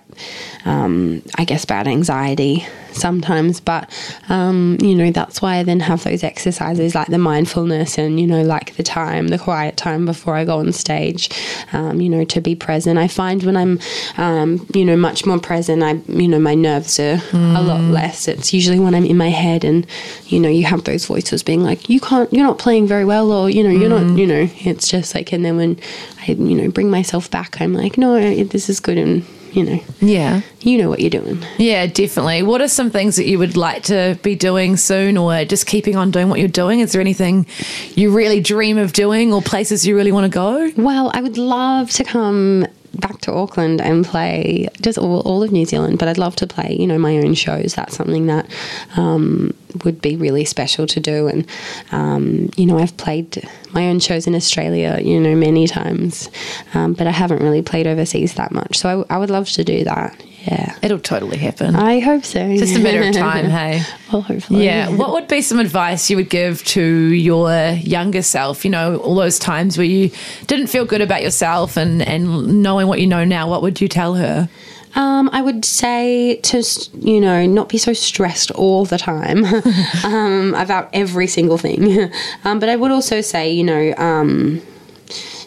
um, 0.64 1.22
I 1.36 1.44
guess, 1.44 1.64
bad 1.64 1.86
anxiety 1.86 2.66
sometimes. 2.92 3.60
But, 3.60 3.88
um, 4.28 4.76
you 4.80 4.94
know, 4.94 5.10
that's 5.10 5.40
why 5.40 5.56
I 5.56 5.62
then 5.62 5.80
have 5.80 6.04
those 6.04 6.24
exercises 6.24 6.94
like 6.94 7.06
the 7.06 7.18
mindfulness 7.18 7.98
and, 7.98 8.18
you 8.18 8.26
know, 8.26 8.42
like 8.42 8.76
the 8.76 8.82
time, 8.82 9.28
the 9.28 9.38
quiet 9.38 9.76
time 9.76 10.04
before 10.06 10.34
I 10.34 10.44
go 10.44 10.58
on 10.58 10.72
stage, 10.72 11.30
um, 11.72 12.00
you 12.00 12.08
know, 12.08 12.24
to 12.24 12.40
be 12.40 12.54
present. 12.54 12.98
I 12.98 13.08
find 13.08 13.42
when 13.42 13.56
I'm, 13.56 13.78
um, 14.16 14.66
you 14.74 14.84
know, 14.84 14.96
much 14.96 15.24
more 15.24 15.38
present, 15.38 15.82
I, 15.82 15.92
you 16.12 16.28
know, 16.28 16.38
my 16.38 16.54
nerves 16.54 16.98
are 16.98 17.20
a 17.32 17.62
lot 17.62 17.80
less. 17.80 18.28
It's 18.28 18.52
usually 18.52 18.80
when 18.80 18.94
I'm 18.94 19.04
in 19.04 19.16
my 19.16 19.30
head 19.30 19.64
and, 19.64 19.86
you 20.26 20.40
know, 20.40 20.48
you 20.48 20.64
have 20.64 20.84
those 20.84 21.06
voices 21.06 21.42
being 21.42 21.62
like, 21.62 21.88
you 21.88 22.00
can't, 22.00 22.32
you're 22.32 22.46
not 22.46 22.58
playing 22.58 22.86
very 22.86 23.04
well, 23.04 23.30
or, 23.32 23.48
you 23.48 23.62
know, 23.62 23.70
you're 23.70 23.88
not, 23.88 24.18
you 24.18 24.26
know, 24.26 24.48
it's 24.58 24.88
just 24.88 25.14
like, 25.14 25.32
and 25.32 25.44
then 25.44 25.56
when 25.56 25.78
I, 26.26 26.32
you 26.32 26.56
know, 26.56 26.70
bring 26.70 26.90
myself 26.90 27.30
back, 27.30 27.60
I'm 27.60 27.72
like, 27.72 27.96
no, 27.96 28.44
this 28.44 28.68
is 28.68 28.80
good. 28.80 28.98
And, 28.98 29.24
you 29.52 29.64
know, 29.64 29.80
Yeah. 30.00 30.40
you 30.60 30.78
know 30.78 30.88
what 30.88 31.00
you're 31.00 31.10
doing. 31.10 31.44
Yeah, 31.58 31.86
definitely. 31.86 32.42
What 32.42 32.60
are 32.60 32.68
some 32.68 32.90
things 32.90 33.16
that 33.16 33.26
you 33.26 33.38
would 33.38 33.56
like 33.56 33.82
to 33.84 34.18
be 34.22 34.34
doing 34.34 34.76
soon 34.76 35.16
or 35.16 35.44
just 35.44 35.66
keeping 35.66 35.96
on 35.96 36.10
doing 36.10 36.28
what 36.28 36.38
you're 36.38 36.48
doing? 36.48 36.80
Is 36.80 36.92
there 36.92 37.00
anything 37.00 37.46
you 37.94 38.10
really 38.10 38.40
dream 38.40 38.78
of 38.78 38.92
doing 38.92 39.32
or 39.32 39.42
places 39.42 39.86
you 39.86 39.96
really 39.96 40.12
want 40.12 40.24
to 40.24 40.30
go? 40.30 40.70
Well, 40.76 41.10
I 41.14 41.20
would 41.22 41.38
love 41.38 41.90
to 41.92 42.04
come 42.04 42.66
back 42.94 43.20
to 43.22 43.32
Auckland 43.32 43.80
and 43.80 44.04
play 44.04 44.68
just 44.80 44.98
all, 44.98 45.20
all 45.20 45.42
of 45.42 45.52
New 45.52 45.64
Zealand, 45.64 45.98
but 45.98 46.08
I'd 46.08 46.18
love 46.18 46.36
to 46.36 46.46
play, 46.46 46.76
you 46.78 46.86
know, 46.86 46.98
my 46.98 47.16
own 47.18 47.34
shows. 47.34 47.74
That's 47.74 47.96
something 47.96 48.26
that 48.26 48.50
um, 48.96 49.54
would 49.84 50.00
be 50.00 50.16
really 50.16 50.44
special 50.44 50.86
to 50.88 51.00
do. 51.00 51.28
And, 51.28 51.46
um, 51.92 52.50
you 52.56 52.66
know, 52.66 52.78
I've 52.78 52.96
played 52.96 53.46
my 53.72 53.88
own 53.88 54.00
shows 54.00 54.26
in 54.26 54.34
Australia, 54.34 55.00
you 55.02 55.20
know, 55.20 55.34
many 55.34 55.66
times, 55.66 56.30
um, 56.74 56.94
but 56.94 57.06
I 57.06 57.12
haven't 57.12 57.42
really 57.42 57.62
played 57.62 57.86
overseas 57.86 58.34
that 58.34 58.52
much. 58.52 58.78
So 58.78 59.06
I, 59.08 59.14
I 59.14 59.18
would 59.18 59.30
love 59.30 59.48
to 59.50 59.64
do 59.64 59.84
that. 59.84 60.20
Yeah. 60.44 60.76
It'll 60.82 60.98
totally 60.98 61.36
happen. 61.38 61.76
I 61.76 62.00
hope 62.00 62.24
so. 62.24 62.56
just 62.56 62.76
a 62.76 62.80
matter 62.80 63.02
of 63.02 63.14
time, 63.14 63.44
hey? 63.50 63.82
well, 64.12 64.22
hopefully. 64.22 64.64
Yeah. 64.64 64.88
What 64.88 65.12
would 65.12 65.28
be 65.28 65.42
some 65.42 65.58
advice 65.58 66.08
you 66.08 66.16
would 66.16 66.30
give 66.30 66.64
to 66.66 66.82
your 66.82 67.52
younger 67.72 68.22
self? 68.22 68.64
You 68.64 68.70
know, 68.70 68.96
all 68.98 69.14
those 69.14 69.38
times 69.38 69.76
where 69.76 69.86
you 69.86 70.10
didn't 70.46 70.68
feel 70.68 70.84
good 70.84 71.00
about 71.00 71.22
yourself 71.22 71.76
and, 71.76 72.02
and 72.02 72.62
knowing 72.62 72.86
what 72.86 73.00
you 73.00 73.06
know 73.06 73.24
now, 73.24 73.48
what 73.48 73.62
would 73.62 73.80
you 73.80 73.88
tell 73.88 74.14
her? 74.14 74.48
Um, 74.94 75.30
I 75.32 75.40
would 75.40 75.64
say 75.64 76.36
to 76.42 76.64
you 76.98 77.20
know 77.20 77.46
not 77.46 77.68
be 77.68 77.78
so 77.78 77.92
stressed 77.92 78.50
all 78.50 78.84
the 78.84 78.98
time 78.98 79.44
um, 80.04 80.54
about 80.54 80.90
every 80.92 81.26
single 81.28 81.58
thing. 81.58 82.10
um, 82.44 82.58
but 82.58 82.68
I 82.68 82.76
would 82.76 82.90
also 82.90 83.20
say 83.20 83.52
you 83.52 83.62
know 83.62 83.94
um, 83.96 84.60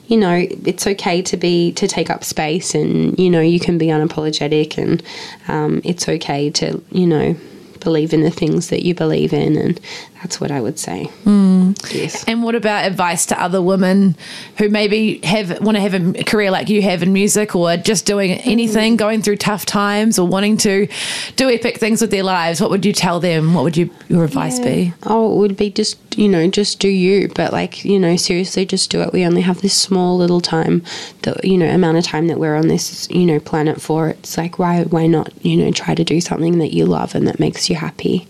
you 0.08 0.18
know 0.18 0.46
it's 0.66 0.86
okay 0.86 1.22
to 1.22 1.38
be 1.38 1.72
to 1.74 1.88
take 1.88 2.10
up 2.10 2.24
space 2.24 2.76
and 2.76 3.18
you 3.18 3.30
know 3.30 3.42
you 3.42 3.60
can 3.60 3.78
be 3.78 3.88
unapologetic 3.88 4.78
and 4.78 5.04
um, 5.48 5.82
it's 5.84 6.08
okay 6.10 6.50
to 6.50 6.84
you 6.92 7.08
know 7.08 7.36
believe 7.80 8.14
in 8.14 8.22
the 8.22 8.32
things 8.32 8.70
that 8.70 8.84
you 8.84 8.96
believe 8.96 9.34
in 9.34 9.58
and 9.58 9.80
that's 10.24 10.40
what 10.40 10.52
I 10.52 10.62
would 10.62 10.80
say. 10.80 11.06
Hmm. 11.26 11.74
Yes. 11.92 12.24
And 12.24 12.44
what 12.44 12.56
about 12.56 12.86
advice 12.86 13.26
to 13.28 13.42
other 13.42 13.62
women 13.62 14.16
who 14.58 14.70
maybe 14.70 15.20
have 15.24 15.60
want 15.60 15.76
to 15.76 15.82
have 15.82 15.94
a 15.94 16.24
career 16.24 16.50
like 16.50 16.70
you 16.70 16.82
have 16.82 17.04
in 17.04 17.12
music, 17.12 17.56
or 17.58 17.76
just 17.76 18.06
doing 18.06 18.32
mm-hmm. 18.32 18.50
anything, 18.50 18.96
going 18.96 19.22
through 19.22 19.36
tough 19.36 19.66
times, 19.66 20.18
or 20.18 20.26
wanting 20.26 20.56
to 20.58 20.88
do 21.36 21.50
epic 21.50 21.78
things 21.78 22.00
with 22.00 22.10
their 22.10 22.24
lives? 22.24 22.62
What 22.62 22.70
would 22.70 22.86
you 22.86 22.94
tell 22.94 23.20
them? 23.20 23.54
What 23.54 23.66
would 23.66 23.76
you, 23.76 23.90
your 24.08 24.24
advice 24.24 24.60
be? 24.60 24.94
Oh, 25.04 25.34
it 25.34 25.40
would 25.40 25.58
be 25.58 25.70
just, 25.70 25.98
you 26.18 26.30
know, 26.30 26.48
just 26.48 26.80
do 26.80 26.88
you. 26.88 27.28
But 27.36 27.52
like, 27.52 27.84
you 27.84 28.00
know, 28.00 28.16
seriously, 28.16 28.66
just 28.66 28.90
do 28.90 29.02
it. 29.02 29.12
We 29.12 29.26
only 29.26 29.42
have 29.42 29.62
this 29.62 29.76
small 29.76 30.18
little 30.18 30.40
time, 30.40 30.84
the 31.24 31.36
you 31.44 31.58
know, 31.58 31.68
amount 31.68 31.98
of 31.98 32.06
time 32.06 32.28
that 32.28 32.40
we're 32.40 32.56
on 32.56 32.70
this, 32.70 33.10
you 33.10 33.26
know, 33.26 33.42
planet 33.42 33.82
for. 33.82 34.10
It's 34.10 34.38
like, 34.38 34.58
why, 34.58 34.84
why 34.84 35.06
not, 35.06 35.34
you 35.46 35.58
know, 35.58 35.72
try 35.72 35.96
to 35.96 36.04
do 36.06 36.22
something 36.22 36.60
that 36.60 36.74
you 36.74 36.86
love 36.86 37.14
and 37.14 37.28
that 37.28 37.42
makes 37.42 37.70
you 37.70 37.76
happy. 37.76 38.26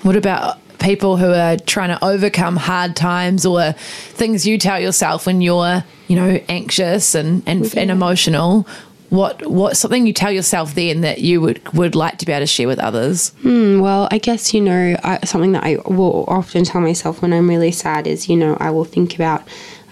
Yeah. 0.00 0.06
What 0.06 0.16
about 0.16 0.58
people 0.78 1.18
who 1.18 1.30
are 1.30 1.56
trying 1.58 1.96
to 1.96 2.02
overcome 2.04 2.56
hard 2.56 2.96
times 2.96 3.44
or 3.44 3.72
things 3.72 4.46
you 4.46 4.56
tell 4.58 4.80
yourself 4.80 5.26
when 5.26 5.40
you're, 5.42 5.84
you 6.08 6.16
know, 6.16 6.40
anxious 6.48 7.14
and 7.14 7.42
and, 7.46 7.72
and 7.76 7.90
emotional? 7.90 8.66
What 9.10 9.44
what 9.50 9.76
something 9.76 10.06
you 10.06 10.12
tell 10.12 10.30
yourself 10.30 10.74
then 10.74 11.00
that 11.00 11.20
you 11.20 11.40
would 11.40 11.60
would 11.74 11.96
like 11.96 12.18
to 12.18 12.26
be 12.26 12.32
able 12.32 12.42
to 12.42 12.46
share 12.46 12.68
with 12.68 12.78
others? 12.78 13.30
Hmm, 13.42 13.80
well, 13.80 14.06
I 14.10 14.18
guess, 14.18 14.54
you 14.54 14.60
know, 14.60 14.96
I, 15.02 15.18
something 15.24 15.52
that 15.52 15.64
I 15.64 15.78
will 15.86 16.24
often 16.28 16.64
tell 16.64 16.80
myself 16.80 17.20
when 17.20 17.32
I'm 17.32 17.48
really 17.48 17.72
sad 17.72 18.06
is, 18.06 18.28
you 18.28 18.36
know, 18.36 18.56
I 18.60 18.70
will 18.70 18.84
think 18.84 19.16
about, 19.16 19.42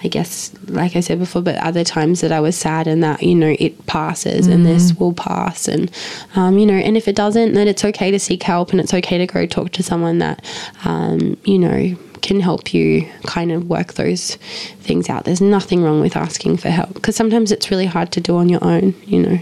I 0.02 0.08
guess, 0.08 0.52
like 0.68 0.94
I 0.94 1.00
said 1.00 1.18
before, 1.18 1.42
but 1.42 1.56
other 1.56 1.82
times 1.82 2.20
that 2.20 2.30
I 2.30 2.40
was 2.40 2.56
sad 2.56 2.87
and 2.87 3.02
that, 3.02 3.22
you 3.22 3.34
know, 3.34 3.56
it 3.58 3.87
passes 3.87 4.46
and 4.46 4.64
this 4.64 4.94
will 4.94 5.12
pass. 5.12 5.66
And, 5.66 5.90
um, 6.37 6.56
you 6.56 6.66
know, 6.66 6.74
and 6.74 6.96
if 6.96 7.08
it 7.08 7.16
doesn't, 7.16 7.54
then 7.54 7.66
it's 7.66 7.84
okay 7.84 8.11
to 8.11 8.18
seek 8.18 8.42
help 8.42 8.70
and 8.70 8.80
it's 8.80 8.94
okay 8.94 9.18
to 9.18 9.26
go 9.26 9.44
talk 9.46 9.72
to 9.72 9.82
someone 9.82 10.18
that, 10.18 10.44
um, 10.84 11.37
you 11.44 11.58
know, 11.58 11.96
can 12.22 12.40
help 12.40 12.72
you 12.74 13.07
kind 13.24 13.52
of 13.52 13.68
work 13.68 13.94
those 13.94 14.37
things 14.81 15.09
out. 15.09 15.24
There's 15.24 15.40
nothing 15.40 15.83
wrong 15.83 16.00
with 16.00 16.16
asking 16.16 16.57
for 16.59 16.70
help 16.70 16.94
because 16.94 17.14
sometimes 17.16 17.52
it's 17.52 17.70
really 17.70 17.87
hard 17.87 18.11
to 18.12 18.20
do 18.20 18.37
on 18.37 18.48
your 18.48 18.62
own, 18.64 18.94
you 19.04 19.20
know. 19.20 19.38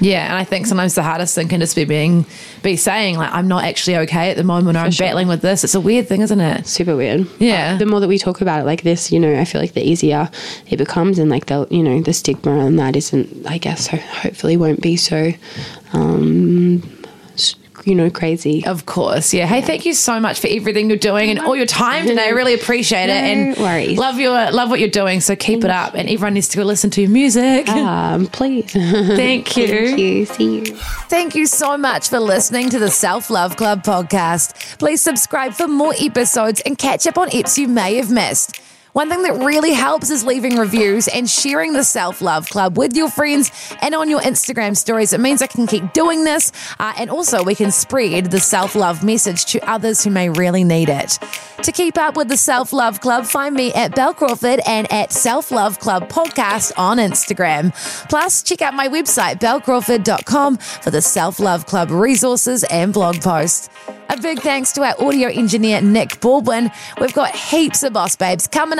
Yeah, 0.00 0.26
and 0.26 0.34
I 0.34 0.44
think 0.44 0.66
sometimes 0.66 0.94
the 0.94 1.02
hardest 1.02 1.34
thing 1.34 1.48
can 1.48 1.60
just 1.60 1.74
be 1.76 1.84
being 1.84 2.24
be 2.62 2.76
saying 2.76 3.16
like 3.16 3.32
I'm 3.32 3.48
not 3.48 3.64
actually 3.64 3.96
okay 3.98 4.30
at 4.30 4.36
the 4.36 4.44
moment 4.44 4.76
or 4.76 4.80
I'm 4.80 4.92
battling 4.98 5.28
with 5.28 5.42
this. 5.42 5.64
It's 5.64 5.74
a 5.74 5.80
weird 5.80 6.08
thing, 6.08 6.20
isn't 6.22 6.40
it? 6.40 6.66
super 6.66 6.96
weird. 6.96 7.26
Yeah. 7.38 7.72
But 7.74 7.78
the 7.80 7.86
more 7.86 8.00
that 8.00 8.08
we 8.08 8.18
talk 8.18 8.40
about 8.40 8.60
it 8.60 8.64
like 8.64 8.82
this, 8.82 9.10
you 9.12 9.18
know, 9.20 9.38
I 9.38 9.44
feel 9.44 9.60
like 9.60 9.72
the 9.74 9.82
easier 9.86 10.30
it 10.68 10.76
becomes, 10.76 11.18
and 11.18 11.30
like 11.30 11.46
the 11.46 11.66
you 11.70 11.82
know 11.82 12.00
the 12.00 12.12
stigma 12.12 12.58
on 12.58 12.76
that 12.76 12.96
isn't, 12.96 13.46
I 13.46 13.58
guess, 13.58 13.86
ho- 13.88 13.96
hopefully 13.96 14.56
won't 14.56 14.80
be 14.80 14.96
so, 14.96 15.32
um, 15.92 16.82
you 17.86 17.94
know, 17.94 18.10
crazy. 18.10 18.64
Of 18.66 18.86
course, 18.86 19.32
yeah. 19.32 19.46
Hey, 19.46 19.60
thank 19.62 19.84
you 19.86 19.94
so 19.94 20.20
much 20.20 20.40
for 20.40 20.48
everything 20.48 20.88
you're 20.88 20.98
doing 20.98 21.30
and 21.30 21.38
all 21.40 21.56
your 21.56 21.66
time 21.66 22.06
today. 22.06 22.26
I 22.26 22.30
really 22.30 22.54
appreciate 22.54 23.04
it, 23.04 23.10
and 23.10 23.56
worries. 23.56 23.98
love 23.98 24.18
your 24.18 24.30
love 24.50 24.70
what 24.70 24.80
you're 24.80 24.88
doing. 24.88 25.20
So 25.20 25.34
keep 25.36 25.64
it 25.64 25.70
up, 25.70 25.94
and 25.94 26.08
everyone 26.08 26.34
needs 26.34 26.48
to 26.48 26.56
go 26.58 26.64
listen 26.64 26.90
to 26.90 27.00
your 27.00 27.10
music. 27.10 27.68
Um, 27.90 28.26
please. 28.26 28.70
Thank 28.72 29.56
you. 29.56 29.66
Thank 29.66 29.98
you. 29.98 30.26
See 30.26 30.56
you. 30.58 30.64
Thank 31.08 31.34
you 31.34 31.46
so 31.46 31.76
much 31.78 32.08
for 32.08 32.20
listening 32.20 32.70
to 32.70 32.78
the 32.78 32.90
Self 32.90 33.30
Love 33.30 33.56
Club 33.56 33.82
podcast. 33.82 34.78
Please 34.78 35.00
subscribe 35.00 35.52
for 35.54 35.66
more 35.66 35.94
episodes 36.00 36.60
and 36.66 36.76
catch 36.78 37.06
up 37.06 37.18
on 37.18 37.30
eps 37.30 37.56
you 37.58 37.68
may 37.68 37.96
have 37.96 38.10
missed. 38.10 38.60
One 38.92 39.08
thing 39.08 39.22
that 39.22 39.44
really 39.44 39.72
helps 39.72 40.10
is 40.10 40.24
leaving 40.24 40.56
reviews 40.56 41.06
and 41.06 41.30
sharing 41.30 41.74
the 41.74 41.84
Self 41.84 42.20
Love 42.20 42.48
Club 42.50 42.76
with 42.76 42.96
your 42.96 43.08
friends 43.08 43.52
and 43.80 43.94
on 43.94 44.10
your 44.10 44.20
Instagram 44.20 44.76
stories. 44.76 45.12
It 45.12 45.20
means 45.20 45.42
I 45.42 45.46
can 45.46 45.68
keep 45.68 45.92
doing 45.92 46.24
this, 46.24 46.50
uh, 46.80 46.92
and 46.98 47.08
also 47.08 47.44
we 47.44 47.54
can 47.54 47.70
spread 47.70 48.32
the 48.32 48.40
self 48.40 48.74
love 48.74 49.04
message 49.04 49.44
to 49.46 49.60
others 49.70 50.02
who 50.02 50.10
may 50.10 50.28
really 50.28 50.64
need 50.64 50.88
it. 50.88 51.20
To 51.62 51.70
keep 51.72 51.98
up 51.98 52.16
with 52.16 52.28
the 52.28 52.36
Self 52.36 52.72
Love 52.72 53.00
Club, 53.00 53.26
find 53.26 53.54
me 53.54 53.72
at 53.74 53.94
Bel 53.94 54.12
Crawford 54.12 54.60
and 54.66 54.90
at 54.92 55.12
Self 55.12 55.52
Love 55.52 55.78
Club 55.78 56.08
Podcast 56.08 56.72
on 56.76 56.96
Instagram. 56.96 57.72
Plus, 58.08 58.42
check 58.42 58.60
out 58.60 58.74
my 58.74 58.88
website, 58.88 59.38
belcrawford.com, 59.38 60.56
for 60.56 60.90
the 60.90 61.02
Self 61.02 61.38
Love 61.38 61.66
Club 61.66 61.92
resources 61.92 62.64
and 62.64 62.92
blog 62.92 63.20
posts. 63.20 63.68
A 64.08 64.20
big 64.20 64.40
thanks 64.40 64.72
to 64.72 64.82
our 64.82 65.00
audio 65.00 65.28
engineer, 65.28 65.80
Nick 65.80 66.20
Baldwin. 66.20 66.72
We've 67.00 67.12
got 67.12 67.32
heaps 67.32 67.84
of 67.84 67.92
Boss 67.92 68.16
Babes 68.16 68.48
coming 68.48 68.79